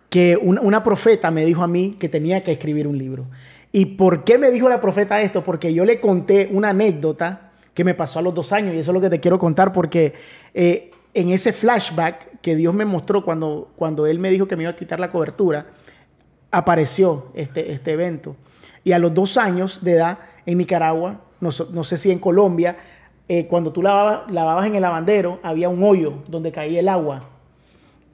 [0.09, 3.25] que una, profeta me dijo a mí que tenía que escribir un libro.
[3.71, 5.43] ¿Y por qué me dijo la profeta esto?
[5.43, 8.91] Porque yo le conté una anécdota que me pasó a los dos años y eso
[8.91, 10.13] es lo que te quiero contar porque
[10.53, 14.63] eh, en ese flashback que Dios me mostró cuando, cuando Él me dijo que me
[14.63, 15.67] iba a quitar la cobertura,
[16.51, 18.37] apareció este, este evento.
[18.83, 22.77] Y a los dos años de edad en Nicaragua, no, no sé si en Colombia,
[23.27, 27.23] eh, cuando tú lavabas, lavabas en el lavandero, había un hoyo donde caía el agua.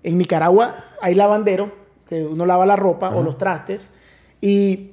[0.03, 1.71] En Nicaragua hay lavandero,
[2.11, 3.93] que uno lava la ropa o los trastes,
[4.41, 4.89] y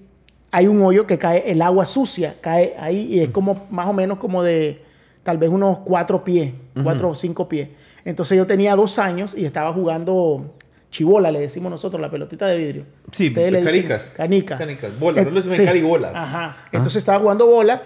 [0.53, 3.93] hay un hoyo que cae el agua sucia, cae ahí y es como más o
[3.93, 4.85] menos como de
[5.25, 7.71] tal vez unos cuatro pies, cuatro o cinco pies.
[8.05, 10.55] Entonces yo tenía dos años y estaba jugando
[10.93, 12.85] chibola, le decimos nosotros, la pelotita de vidrio.
[13.11, 14.13] Sí, le canicas.
[14.13, 14.57] Canica.
[14.57, 16.15] Canicas, bolas, no le dicen caribolas.
[16.15, 16.69] Ajá.
[16.71, 17.83] Entonces estaba jugando bola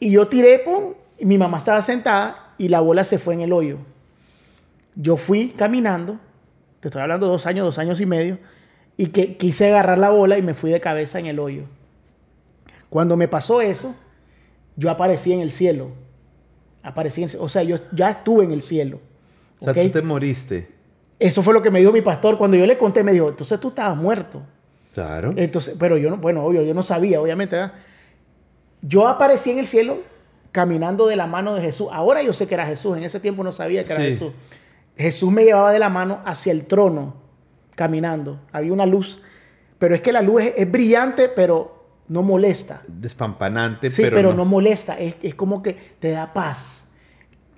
[0.00, 3.42] y yo tiré, pum, y mi mamá estaba sentada y la bola se fue en
[3.42, 3.78] el hoyo.
[4.96, 6.18] Yo fui caminando,
[6.80, 8.38] te estoy hablando dos años, dos años y medio,
[8.96, 11.64] y que quise agarrar la bola y me fui de cabeza en el hoyo.
[12.88, 13.94] Cuando me pasó eso,
[14.76, 15.90] yo aparecí en el cielo.
[16.82, 19.00] Aparecí en, o sea, yo ya estuve en el cielo.
[19.60, 20.68] O sea, tú te moriste.
[21.18, 22.36] Eso fue lo que me dijo mi pastor.
[22.36, 24.42] Cuando yo le conté, me dijo, entonces tú estabas muerto.
[24.92, 25.32] Claro.
[25.36, 27.56] Entonces, pero yo no, bueno, obvio, yo no sabía, obviamente.
[27.56, 27.72] ¿verdad?
[28.82, 29.98] Yo aparecí en el cielo
[30.50, 31.88] caminando de la mano de Jesús.
[31.92, 34.08] Ahora yo sé que era Jesús, en ese tiempo no sabía que era Sí.
[34.08, 34.32] Jesús.
[34.96, 37.14] Jesús me llevaba de la mano hacia el trono,
[37.74, 38.40] caminando.
[38.52, 39.22] Había una luz
[39.82, 42.84] pero es que la luz es, es brillante, pero no molesta.
[42.86, 44.36] Despampanante, Sí, pero, pero, no.
[44.36, 44.44] no.
[44.44, 44.96] molesta.
[44.96, 46.92] Es, es como que te da paz.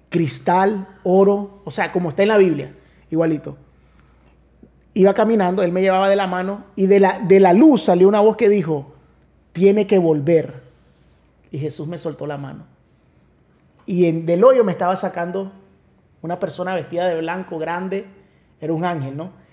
[0.08, 2.72] Cristal, oro, o sea, como está en la Biblia,
[3.10, 3.58] igualito.
[4.94, 8.08] Iba caminando, él me llevaba de la mano y de la, de la luz salió
[8.08, 8.94] una voz que dijo,
[9.52, 10.62] tiene que volver.
[11.50, 12.64] Y Jesús me soltó la mano.
[13.84, 15.52] Y en, del hoyo me estaba sacando
[16.22, 18.06] una persona vestida de blanco, grande,
[18.62, 19.43] era un ángel, ¿no?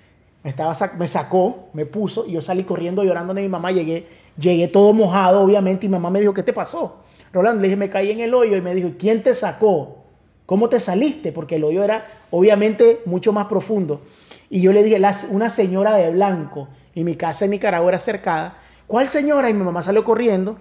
[0.44, 3.72] Me, estaba me sacó, me puso y yo salí corriendo llorando de mi mamá.
[3.72, 4.08] Llegué,
[4.40, 6.98] llegué todo mojado, obviamente, y mi mamá me dijo, ¿qué te pasó?
[7.32, 9.98] Rolando, le dije, me caí en el hoyo y me dijo, ¿quién te sacó?
[10.46, 11.32] ¿Cómo te saliste?
[11.32, 14.02] Porque el hoyo era obviamente mucho más profundo.
[14.50, 18.00] Y yo le dije, "La- una señora de blanco, y mi casa en Nicaragua era
[18.00, 18.58] cercada.
[18.86, 19.50] ¿Cuál señora?
[19.50, 20.58] Y mi mamá salió corriendo.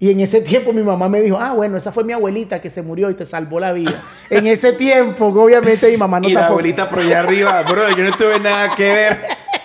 [0.00, 2.70] Y en ese tiempo mi mamá me dijo, ah, bueno, esa fue mi abuelita que
[2.70, 4.00] se murió y te salvó la vida.
[4.30, 7.90] en ese tiempo, obviamente mi mamá no y la tampoco- abuelita por allá arriba, bro,
[7.96, 9.16] yo no tuve nada que ver.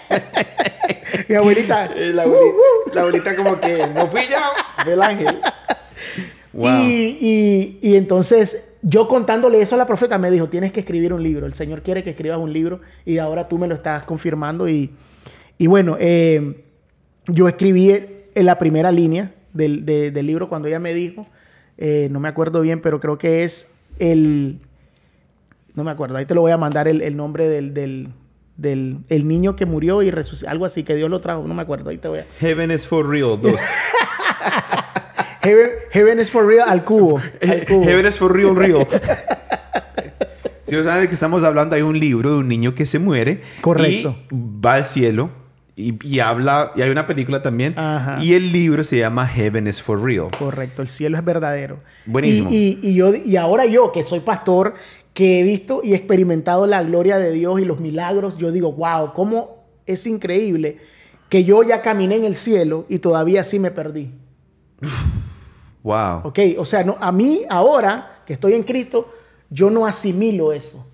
[1.29, 2.57] Mi abuelita Eh, La abuelita,
[2.93, 4.83] la abuelita como que no fui yo.
[4.85, 5.39] del ángel.
[6.51, 6.67] Wow.
[6.83, 11.13] Y, y- y entonces yo contándole eso a la profeta me dijo, tienes que escribir
[11.13, 11.45] un libro.
[11.45, 14.67] El Señor quiere que escribas un libro y ahora tú me lo estás confirmando.
[14.67, 14.91] Y,
[15.57, 16.63] y bueno, eh,
[17.27, 17.91] yo escribí
[18.35, 21.27] en la primera línea del, de- del libro cuando ella me dijo,
[21.77, 24.59] eh, no me acuerdo bien, pero creo que es el...
[25.75, 28.09] No me acuerdo, ahí te lo voy a mandar el, el nombre del, del,
[28.57, 31.61] del- el niño que murió y resucitó, algo así, que Dios lo trajo, no me
[31.63, 32.25] acuerdo, ahí te voy a...
[32.39, 33.55] Heaven is for real, dos.
[35.41, 37.19] Heaven, heaven is for real al cubo.
[37.41, 37.83] al cubo.
[37.83, 38.87] Heaven is for real, real.
[40.61, 42.97] Si no saben de qué estamos hablando, hay un libro de un niño que se
[42.97, 43.41] muere.
[43.59, 44.15] Correcto.
[44.31, 44.35] Y
[44.65, 45.31] va al cielo.
[45.75, 47.77] Y, y habla, y hay una película también.
[47.77, 48.23] Ajá.
[48.23, 50.29] Y el libro se llama Heaven is for real.
[50.37, 51.79] Correcto, el cielo es verdadero.
[52.05, 52.49] Buenísimo.
[52.51, 54.75] Y, y- y yo, y ahora yo, que soy pastor,
[55.13, 59.13] que he visto y experimentado la gloria de Dios y los milagros, yo digo, wow,
[59.13, 60.77] cómo es increíble
[61.29, 64.11] que yo ya caminé en el cielo y todavía sí me perdí.
[65.83, 66.21] Wow.
[66.23, 66.39] ¿Ok?
[66.57, 69.13] O sea, no, a mí ahora que estoy en Cristo,
[69.49, 70.87] yo no asimilo eso.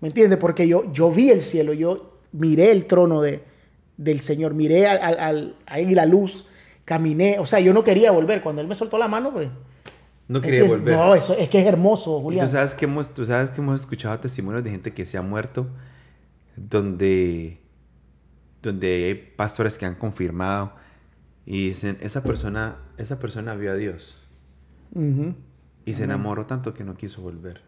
[0.00, 0.38] ¿Me entiendes?
[0.38, 3.42] Porque yo, yo vi el cielo, yo miré el trono de,
[3.96, 6.46] del Señor, miré al, al- al- ahí la luz,
[6.84, 7.38] caminé.
[7.38, 8.42] O sea, yo no quería volver.
[8.42, 9.48] Cuando Él me soltó la mano, pues...
[10.26, 10.96] No quería Es que- volver.
[10.96, 12.46] No, eso es que es hermoso, Julián.
[12.46, 15.22] Tú sabes, que hemos, tú sabes que hemos escuchado testimonios de gente que se ha
[15.22, 15.66] muerto,
[16.56, 17.58] donde,
[18.62, 20.72] donde hay pastores que han confirmado
[21.46, 24.18] y dicen, esa persona, esa persona vio a Dios
[25.84, 27.60] y se enamoró tanto que no quiso volver.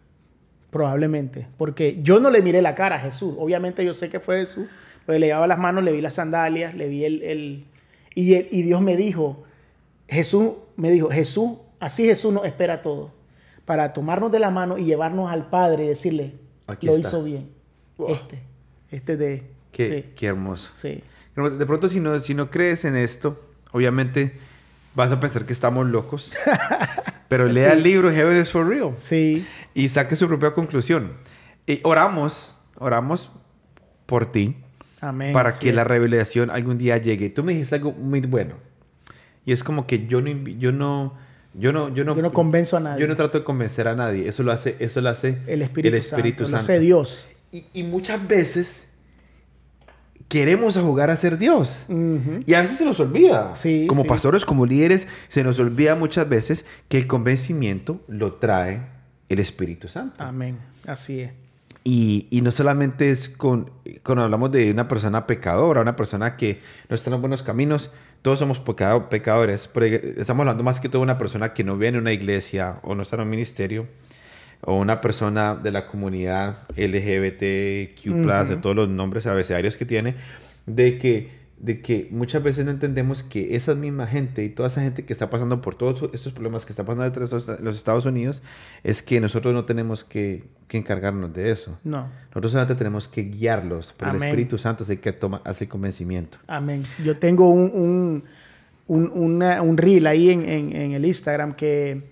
[0.71, 1.49] Probablemente.
[1.59, 3.35] Porque yo no le miré la cara a Jesús.
[3.39, 4.67] Obviamente yo sé que fue Jesús.
[5.07, 7.23] Porque le llevaba las manos, le vi las sandalias, le vi el...
[7.23, 7.67] el-
[8.15, 9.45] y, el- y Dios me dijo,
[10.09, 13.13] Jesús me dijo, Jesús, así Jesús nos espera todo.
[13.65, 16.35] Para tomarnos de la mano y llevarnos al Padre y decirle,
[16.67, 17.09] Aquí lo está.
[17.09, 17.51] hizo bien.
[17.99, 18.11] Wow.
[18.13, 18.39] Este.
[18.91, 19.43] Este de...
[19.73, 20.71] Qué, sí, qué hermoso.
[20.75, 21.03] sí.
[21.37, 23.39] De pronto, si no, si no crees en esto,
[23.73, 24.33] obviamente
[24.95, 26.33] vas a pensar que estamos locos.
[27.29, 27.77] Pero lea Sí.
[27.77, 28.95] el libro Heaven is for Real.
[29.01, 29.45] Sí.
[29.75, 31.13] y saque su propia conclusión.
[31.67, 33.31] Y oramos, oramos
[34.07, 34.57] por ti
[35.01, 35.33] Amén.
[35.33, 35.61] para sí.
[35.61, 37.31] que la revelación algún día llegue.
[37.31, 38.55] Tú me dijiste algo muy bueno.
[39.45, 41.15] Y es como que yo no yo no
[41.55, 43.01] yo no yo no Yo no convenzo a nadie.
[43.01, 44.29] Yo no trato de convencer a nadie.
[44.29, 46.59] Eso lo hace eso lo hace el Espíritu, Espíritu Santo.
[46.59, 46.73] Santo.
[46.73, 47.29] Lo sé Dios.
[47.53, 48.89] Y, y muchas veces
[50.29, 51.85] queremos a jugar a ser Dios.
[51.89, 52.43] Ujú.
[52.45, 53.55] Y a veces se nos olvida.
[53.57, 54.09] Sí, como sí.
[54.09, 58.83] pastores, como líderes, se nos olvida muchas veces que el convencimiento lo trae
[59.29, 60.23] el Espíritu Santo.
[60.23, 60.59] Amén.
[60.87, 61.31] Así es.
[61.89, 63.71] Y, y no solamente es con,
[64.03, 67.93] cuando hablamos de una persona pecadora, una persona que no está en los buenos caminos,
[68.23, 71.79] todos somos pecado- pecadores, pero estamos hablando más que todo de una persona que no
[71.79, 73.87] viene a una iglesia o no está en un ministerio,
[74.63, 78.03] o una persona de la comunidad LGBTQ,
[78.49, 80.17] de todos los nombres abecedarios que tiene,
[80.67, 84.83] de que, de que muchas veces no entendemos que esa misma gente y toda esa
[84.83, 88.05] gente que está pasando por todos estos problemas que está pasando entre los los Estados
[88.05, 88.43] Unidos,
[88.85, 91.79] es que nosotros no tenemos que, que encargarnos de eso.
[91.83, 92.09] No.
[92.29, 94.23] Nosotros solamente tenemos que guiarlos, pero el.
[94.23, 96.37] Espíritu Santo es el que toma, hace el convencimiento.
[96.47, 96.83] Amén.
[97.03, 98.25] Yo tengo un, un,
[98.89, 102.03] un, una- un reel ahí en, en- en el Instagram que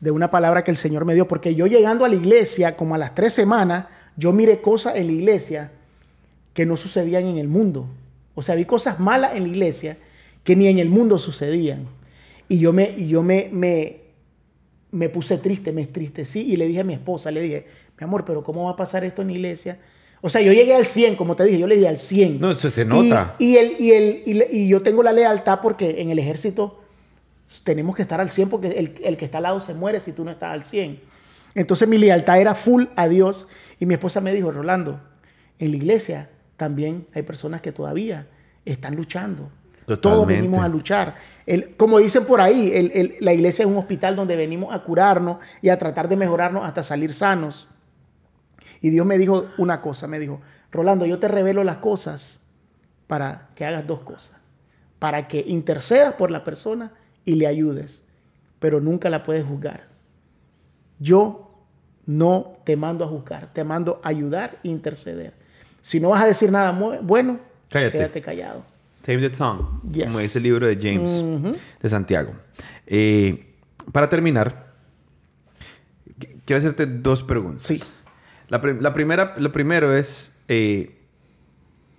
[0.00, 2.94] de una palabra que el Señor me dio, porque yo llegando a la iglesia, como
[2.94, 5.72] a las tres semanas, yo miré cosas en la iglesia
[6.54, 7.88] que no sucedían en el mundo.
[8.38, 9.96] O sea, vi cosas malas en la iglesia
[10.44, 11.86] que ni en el mundo sucedían.
[12.48, 13.96] Y yo me, yo me, me,
[14.92, 17.66] me puse triste, me entristecí y le dije a mi esposa, le dije,
[17.98, 19.78] mi amor, pero ¿cómo va a pasar esto en la iglesia?
[20.20, 22.40] O sea, yo llegué al 100, como te dije, yo le dije al 100.
[22.40, 23.34] No, eso se nota.
[23.38, 26.18] Y, y el, y, el, y, le- y yo tengo la lealtad porque en el
[26.18, 26.80] ejército
[27.64, 30.12] tenemos que estar al 100 porque el, el que está al lado se muere si
[30.12, 30.98] tú no estás al 100.
[31.54, 33.48] Entonces mi lealtad era full a Dios
[33.80, 35.00] y mi esposa me dijo, Rolando,
[35.58, 38.26] en la iglesia también hay personas que todavía
[38.66, 39.50] están luchando.
[39.96, 41.14] Todos venimos a luchar.
[41.46, 44.82] El- como dicen por ahí, el- el- la iglesia es un hospital donde venimos a
[44.82, 47.68] curarnos y a tratar de mejorarnos hasta salir sanos.
[48.82, 52.40] Y Dios me dijo una cosa, me dijo, Rolando, yo te revelo las cosas
[53.06, 54.36] para que hagas dos cosas.
[54.98, 56.92] Para que intercedas por la persona
[57.24, 58.02] y le ayudes,
[58.58, 59.80] pero nunca la puedes juzgar.
[60.98, 61.64] Yo
[62.04, 65.32] no te mando a juzgar, te mando a ayudar e interceder.
[65.88, 66.70] Si no vas a decir nada
[67.00, 67.38] bueno,
[67.70, 67.96] Cállate.
[67.96, 68.62] quédate callado.
[69.02, 70.08] Save the tongue, Yes.
[70.08, 71.24] como dice el libro de James
[71.80, 72.34] de Santiago.
[72.86, 73.54] Eh,
[73.90, 74.66] para terminar,
[76.20, 77.62] qu- quiero hacerte dos preguntas.
[77.62, 77.82] Sí.
[78.48, 80.94] La, la primera, lo primero es, eh,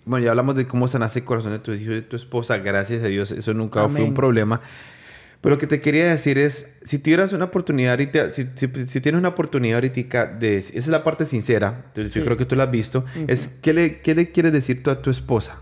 [0.06, 2.58] bueno, ya hablamos de cómo sanaste el corazón de tu hijo y de tu esposa,
[2.60, 4.10] gracias a Dios, eso nunca fue Amén.
[4.10, 4.62] un problema.
[5.42, 9.00] Pero lo que te quería decir es, si tuvieras una oportunidad ahorita, si, si- si
[9.02, 12.56] tienes una oportunidad ahorita de, esa es la parte sincera, entonces yo creo que tú
[12.58, 15.62] la has visto, es, ¿qué le, ¿qué le quieres decir tú a tu esposa?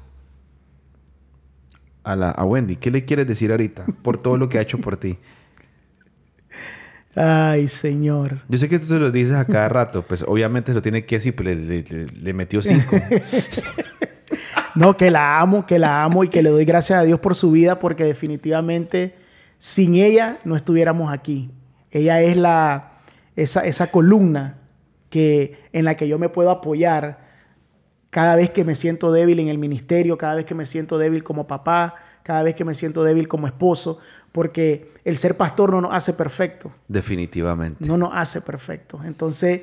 [2.04, 4.80] A, la, a Wendy, ¿qué le quieres decir ahorita por todo lo que ha hecho
[4.80, 5.18] por ti?
[7.16, 8.42] Ay, Señor.
[8.48, 11.18] Yo sé que tú te lo dices a cada rato, pues obviamente lo tiene que
[11.18, 12.96] decir, pues le- le- le metió cinco.
[14.76, 17.34] No, que la amo, que la amo y que le doy gracias a Dios por
[17.34, 19.16] su vida porque definitivamente
[19.58, 21.52] sin ella no estuviéramos aquí.
[21.92, 22.92] Ella es la,
[23.36, 24.58] esa, esa columna
[25.10, 27.26] que, en la que yo me puedo apoyar
[28.10, 31.24] cada vez que me siento débil en el ministerio, cada vez que me siento débil
[31.24, 34.00] como papá, cada vez que me siento débil como esposo,
[34.32, 36.72] porque el ser pastor no nos hace perfecto.
[36.88, 37.86] Definitivamente.
[37.86, 39.06] no nos hace perfectos.
[39.06, 39.62] Entonces,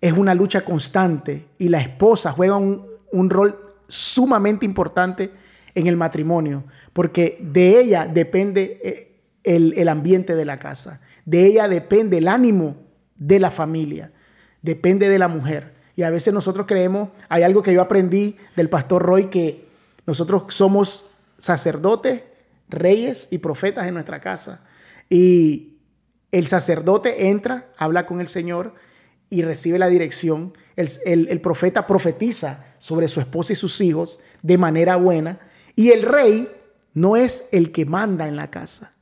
[0.00, 3.58] es una lucha constante y la esposa juega un, un rol
[3.88, 5.30] sumamente importante
[5.74, 9.13] en el matrimonio, porque de ella depende eh,
[9.44, 12.76] el, el ambiente de la casa, de ella depende el ánimo
[13.16, 14.10] de la familia,
[14.62, 15.72] depende de la mujer.
[15.96, 19.68] Y a veces nosotros creemos, hay algo que yo aprendí del pastor Roy, que
[20.06, 21.04] nosotros somos
[21.38, 22.22] sacerdotes,
[22.68, 24.64] reyes y profetas en nuestra casa.
[25.08, 25.76] Y
[26.32, 28.74] el sacerdote entra, habla con el Señor
[29.30, 30.52] y recibe la dirección.
[30.74, 35.38] El, el- el profeta profetiza sobre su esposa y sus hijos de manera buena.
[35.76, 36.48] Y el rey
[36.92, 38.93] no es el que manda en la casa.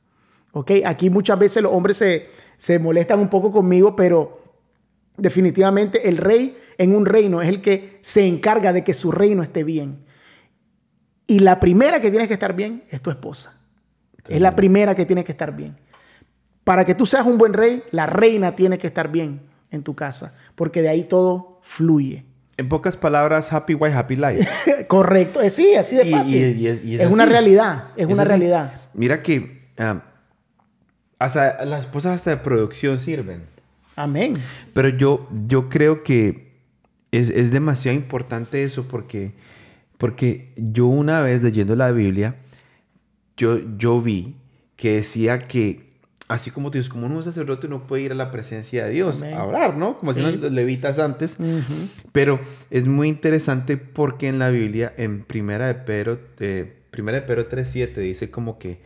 [0.55, 0.71] ¿Ok?
[0.85, 2.27] Aquí muchas veces los hombres se,
[2.57, 4.41] se molestan un poco conmigo, pero
[5.17, 9.43] definitivamente el rey en un reino es el que se encarga de que su reino
[9.43, 10.05] esté bien.
[11.27, 13.57] Y la primera que tienes que estar bien es tu esposa.
[14.27, 15.77] Es la primera que tiene que estar bien.
[16.63, 19.41] Para que tú seas un buen rey, la reina tiene que estar bien
[19.71, 22.25] en tu casa, porque de ahí todo fluye.
[22.57, 24.47] En pocas palabras, happy wife, happy life.
[24.87, 26.35] Correcto, sí, así de fácil.
[26.57, 27.31] y- y es- y es es, una así.
[27.31, 28.29] realidad, es, una así.
[28.29, 28.73] realidad.
[28.93, 30.03] Mira que ah,
[31.23, 33.43] hasta las esposas hasta de producción sirven.
[33.95, 34.35] Amén.
[34.73, 36.51] Pero yo, yo creo que
[37.11, 39.33] es, es demasiado importante eso porque,
[39.97, 42.35] porque yo una vez leyendo la Biblia,
[43.37, 44.35] yo, yo vi
[44.75, 45.93] que decía que
[46.27, 49.35] así como Dios, como un sacerdote no puede ir a la presencia de Dios Amén.
[49.35, 49.97] a orar, ¿no?
[49.99, 50.21] Como Sí.
[50.21, 51.37] hacían los levitas antes.
[52.11, 52.39] Pero
[52.71, 57.47] es muy interesante porque en la Biblia, en Primera de Pedro, de, Primera de Pedro
[57.47, 58.79] 3.7, dice como que,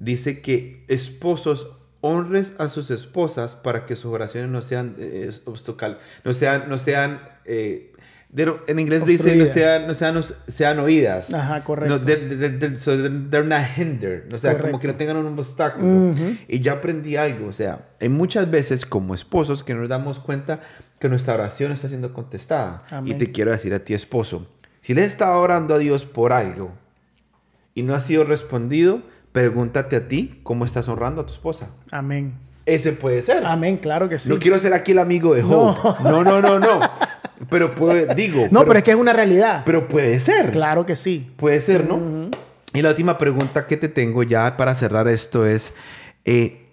[0.00, 1.70] dice que esposos
[2.00, 6.78] honres a sus esposas para que sus oraciones no sean eh, obstacal, no sean, no
[6.78, 7.92] sean, eh,
[8.34, 11.34] don't- en inglés dice no sean, no sean, sean oídas.
[11.34, 11.98] Ajá, correcto.
[11.98, 14.32] No, they're, they're- so they're- not hindered.
[14.32, 14.78] O sea, como Correcto.
[14.80, 15.86] que no tengan un obstáculo.
[16.10, 16.36] Ujú.
[16.48, 17.48] Y yo aprendí algo.
[17.48, 20.60] O sea, hay muchas veces como esposos que no nos damos cuenta
[20.98, 22.84] que nuestra oración está siendo contestada.
[22.90, 23.14] Amén.
[23.14, 24.46] Y te quiero decir a ti, esposo,
[24.80, 26.72] si le estás orando a Dios por algo
[27.74, 29.02] y no ha sido respondido,
[29.32, 31.70] pregúntate a ti cómo estás honrando a tu esposa.
[31.92, 32.34] Amén.
[32.66, 33.44] Ese puede ser.
[33.44, 34.28] Amén, claro que sí.
[34.28, 36.04] No quiero ser aquí el amigo de Hope.
[36.04, 36.80] No, no, no, no.
[37.48, 38.48] Pero puede, digo.
[38.50, 39.62] No, pero, es que es una realidad.
[39.64, 40.50] pero puede ser.
[40.50, 41.32] claro que sí.
[41.36, 42.30] Puede ser, ¿no?
[42.74, 45.72] Y la última pregunta que te tengo ya para cerrar esto es,
[46.24, 46.68] eh,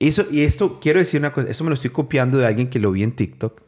[0.00, 2.80] eso, y esto, quiero decir una cosa, esto me lo estoy copiando de alguien que
[2.80, 3.60] lo vi en TikTok.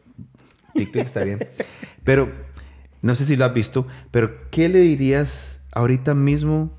[0.75, 1.47] TikTok está bien.
[2.05, 2.33] Pero,
[3.03, 6.73] no sé si lo has visto, pero ¿qué le dirías ahorita mismo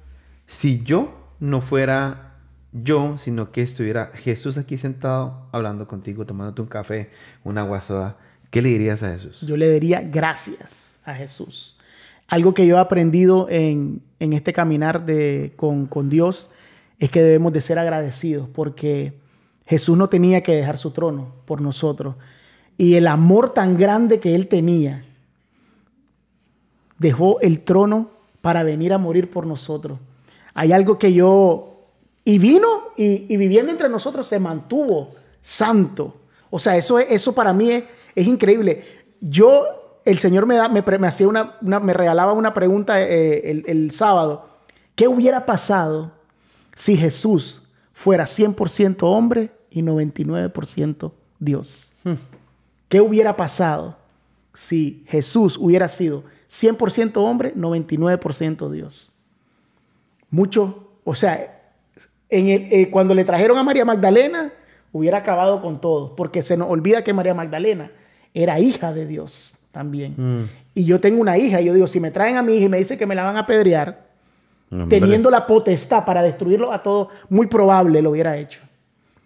[0.47, 2.25] si yo no fuera
[2.71, 7.09] yo, sino que estuviera Jesús aquí sentado hablando contigo, tomándote un café,
[7.43, 8.17] una agua soda?
[8.49, 9.41] ¿Qué le dirías a Jesús?
[9.41, 11.77] Yo le diría gracias a Jesús.
[12.27, 16.49] Algo que yo he aprendido en, en este caminar de, con, con Dios
[16.99, 19.13] es que debemos de ser agradecidos porque
[19.67, 22.15] Jesús no tenía que dejar su trono por nosotros.
[22.77, 25.05] Y el amor tan grande que él tenía,
[26.97, 28.09] dejó el trono
[28.41, 29.99] para venir a morir por nosotros.
[30.56, 31.72] Hay algo que yo...
[32.24, 36.16] Y vino y, y viviendo entre nosotros se mantuvo santo.
[36.49, 37.84] O sea, eso, es- eso para mí es,
[38.16, 38.84] es increíble.
[39.22, 39.64] Yo,
[40.06, 43.64] el Señor me, da, me, me hacía una, una- me regalaba una pregunta eh, el,
[43.68, 44.47] el sábado
[44.95, 46.14] ¿Qué hubiera pasado
[46.74, 47.62] si Jesús
[47.93, 51.91] fuera 100% hombre y 99% Dios?
[52.88, 53.97] ¿Qué hubiera pasado
[54.53, 59.12] si Jesús hubiera sido 100% hombre, 99% Dios?
[60.36, 61.49] Mucho, o sea,
[62.29, 64.51] en el, eh, cuando le trajeron a María Magdalena,
[64.91, 67.89] hubiera acabado con todo, porque se nos olvida que María Magdalena
[68.33, 70.13] era hija de Dios también.
[70.17, 70.49] Mm.
[70.73, 72.69] Y yo tengo una hija, y yo digo, si me traen a mi hija y
[72.69, 74.07] me dicen que me la van a apedrear,
[74.69, 74.99] Hombre.
[74.99, 78.59] teniendo la potestad para destruirlo a todos, muy probable lo hubiera hecho.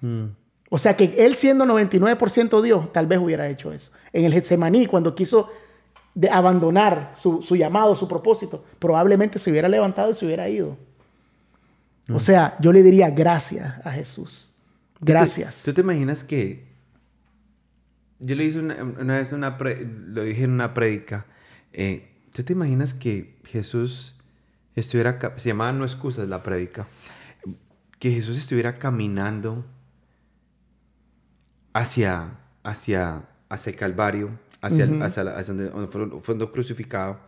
[0.01, 0.25] Mm.
[0.69, 3.89] O sea que él siendo 99% Dios, tal vez hubiera hecho eso.
[4.13, 5.49] En el Getsemaní, cuando quiso
[6.13, 10.77] de abandonar su, su llamado, su propósito, probablemente se hubiera levantado y se hubiera ido.
[12.09, 12.15] Mm.
[12.15, 14.51] O sea, yo le diría gracias a Jesús.
[15.01, 15.63] Gracias.
[15.63, 16.67] ¿Tú te imaginas que
[18.19, 21.25] yo le hice una, una vez una pre- lo dije en una prédica?
[21.71, 24.15] eh, ¿Tú te imaginas que Jesús
[24.75, 26.87] estuviera se llamaba no excusas la prédica
[27.99, 29.65] que Jesús estuviera caminando
[31.73, 37.19] hacia hacia hacia el Calvario, hacia, el- hacia, la- hacia donde donde fue, fue crucificado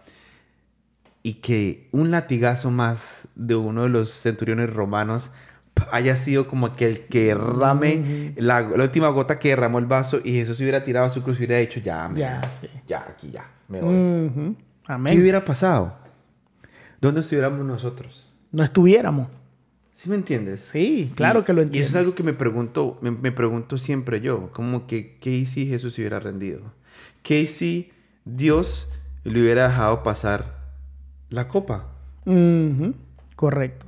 [1.24, 5.32] y que un latigazo más de uno de los centuriones romanos
[5.92, 10.34] haya sido como aquel que derrame la, la última gota que derramó el vaso y
[10.34, 12.50] Jesús hubiera tirado su cruz y hubiera dicho ya, me Ya, voy.
[12.62, 12.68] sí.
[12.88, 14.56] ya, aquí ya, me voy.
[14.86, 15.20] ¿Qué Amén.
[15.22, 15.96] hubiera pasado?
[17.00, 18.32] ¿Dónde estuviéramos nosotros?
[18.52, 19.28] No estuviéramos.
[19.96, 20.62] ¿Sí me entiendes?
[20.72, 21.88] Sí, claro Y- que lo Y eso entiendo.
[21.90, 25.94] es algo que me pregunto, me, me pregunto siempre yo, como que, ¿qué si Jesús
[25.94, 26.62] se hubiera rendido?
[27.24, 27.92] ¿Qué si
[28.26, 28.90] Dios
[29.24, 30.61] le hubiera dejado pasar
[31.32, 31.88] la copa?
[33.36, 33.88] Correcto.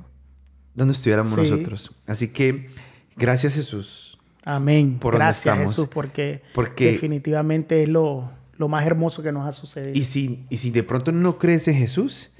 [0.74, 1.40] donde estuviéramos Sí.
[1.42, 1.92] nosotros.
[2.04, 2.68] Así que
[3.16, 4.18] gracias Jesús.
[4.44, 4.98] Amén.
[4.98, 5.70] Por donde Gracias estamos.
[5.70, 9.92] Jesús, porque, Porque- definitivamente es lo, lo más hermoso que nos ha sucedido.
[9.96, 12.30] Y si, y si de pronto no crees en Jesús,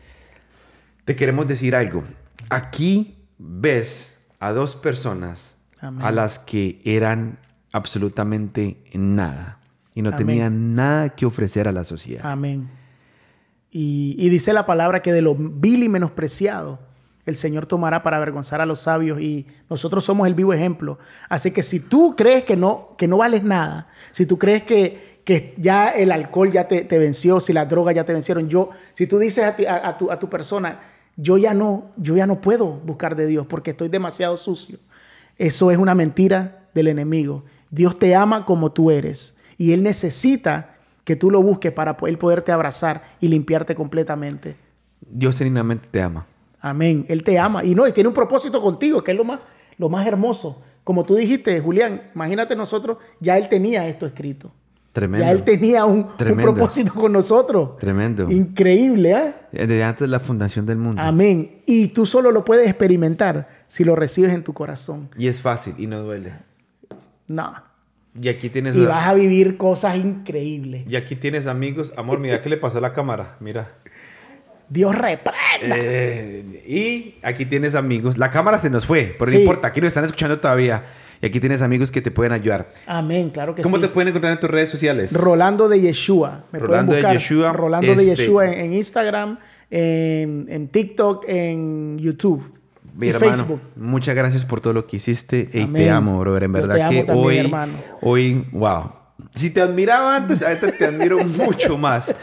[1.05, 2.03] te queremos decir algo.
[2.51, 6.05] Aquí ves a dos personas Amén.
[6.05, 7.39] a las que eran
[7.73, 9.61] absolutamente nada
[9.95, 10.19] y no Amén.
[10.27, 12.27] tenían nada que ofrecer a la sociedad.
[12.27, 12.69] Amén.
[13.77, 16.79] Y, dice la palabra que de lo vil y menospreciado
[17.27, 20.99] el Señor tomará para avergonzar a los sabios y nosotros somos el vivo ejemplo.
[21.29, 25.21] Así que si tú crees que no, que no vales nada, si tú crees que,
[25.25, 29.09] que ya el alcohol ya te, venció, si las drogas ya te vencieron, yo, si
[29.09, 30.79] tú dices a, ti- a tu, a tu persona,
[31.17, 34.79] yo ya no, yo ya no puedo buscar de Dios porque estoy demasiado sucio.
[35.37, 37.45] Eso es una mentira del enemigo.
[37.71, 40.74] Dios te ama como tú eres y Él necesita
[41.05, 44.57] que tú lo busques para Él poderte abrazar y limpiarte completamente.
[45.01, 46.27] Dios genuinamente te ama.
[46.61, 47.05] Amén.
[47.09, 47.63] Él te ama.
[47.65, 49.41] Y no, y tiene un propósito contigo, que es lo más,
[49.77, 50.63] lo más hermoso.
[50.83, 54.51] Como tú dijiste, Julián, imagínate nosotros, ya Él tenía esto escrito.
[54.93, 55.27] Tremendo.
[55.27, 57.77] Ya Él tenía un, propósito con nosotros.
[57.79, 58.31] Tremendo.
[58.31, 59.35] Increíble, ¿eh?
[59.51, 61.03] Desde antes de la fundación del mundo.
[61.03, 61.63] Amén.
[61.67, 65.11] Y tú solo lo puedes experimentar si lo recibes en tu corazón.
[65.19, 66.33] Y es fácil y no duele.
[67.27, 67.53] No.
[68.21, 70.85] Y aquí tienes Y vas a vivir cosas increíbles.
[70.89, 71.93] y aquí tienes amigos.
[71.97, 73.37] Amor, mira qué le pasó a la cámara.
[73.41, 73.73] Mira.
[74.69, 75.77] Dios reprenda.
[75.77, 78.17] Eh, y aquí tienes amigos.
[78.19, 79.37] La cámara se nos fue, pero Sí.
[79.37, 79.69] no importa.
[79.69, 80.85] Aquí nos están escuchando todavía.
[81.21, 82.69] Y aquí tienes amigos que te pueden ayudar.
[82.87, 83.83] Amén, claro que ¿Cómo sí.
[83.83, 85.13] te pueden encontrar en tus redes sociales?
[85.13, 86.47] Rolando de Yeshua.
[86.53, 87.17] Me Rolando de pueden buscar.
[87.17, 89.39] Yeshua, Rolando de este- Yeshua en, en Instagram,
[89.71, 92.43] en, en TikTok, en YouTube.
[92.97, 93.61] Mi y hermano, Facebook.
[93.77, 95.51] muchas gracias por todo lo que hiciste.
[95.53, 96.45] Y te amo, brother.
[96.45, 97.73] En Yo verdad te amo que también, hoy, hermano.
[98.03, 98.93] hoy, wow.
[99.35, 102.15] Si te admiraba antes, ahorita te admiro mucho más.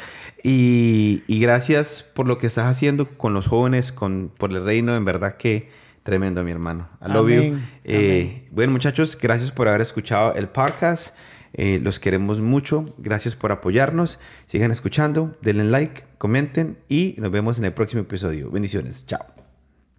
[0.43, 4.95] Y, y gracias por lo que estás haciendo con los jóvenes, con, por el reino.
[4.95, 5.69] En verdad que
[6.03, 6.89] tremendo, mi hermano.
[7.05, 7.35] I love you.
[7.41, 7.69] Amén.
[7.83, 11.15] Eh, bueno, muchachos, gracias por haber escuchado el podcast.
[11.53, 12.95] Eh, los queremos mucho.
[12.97, 14.19] Gracias por apoyarnos.
[14.45, 18.49] Sigan escuchando, denle like, comenten y nos vemos en el próximo episodio.
[18.49, 19.05] Bendiciones.
[19.05, 19.25] Chao.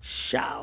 [0.00, 0.60] Chao.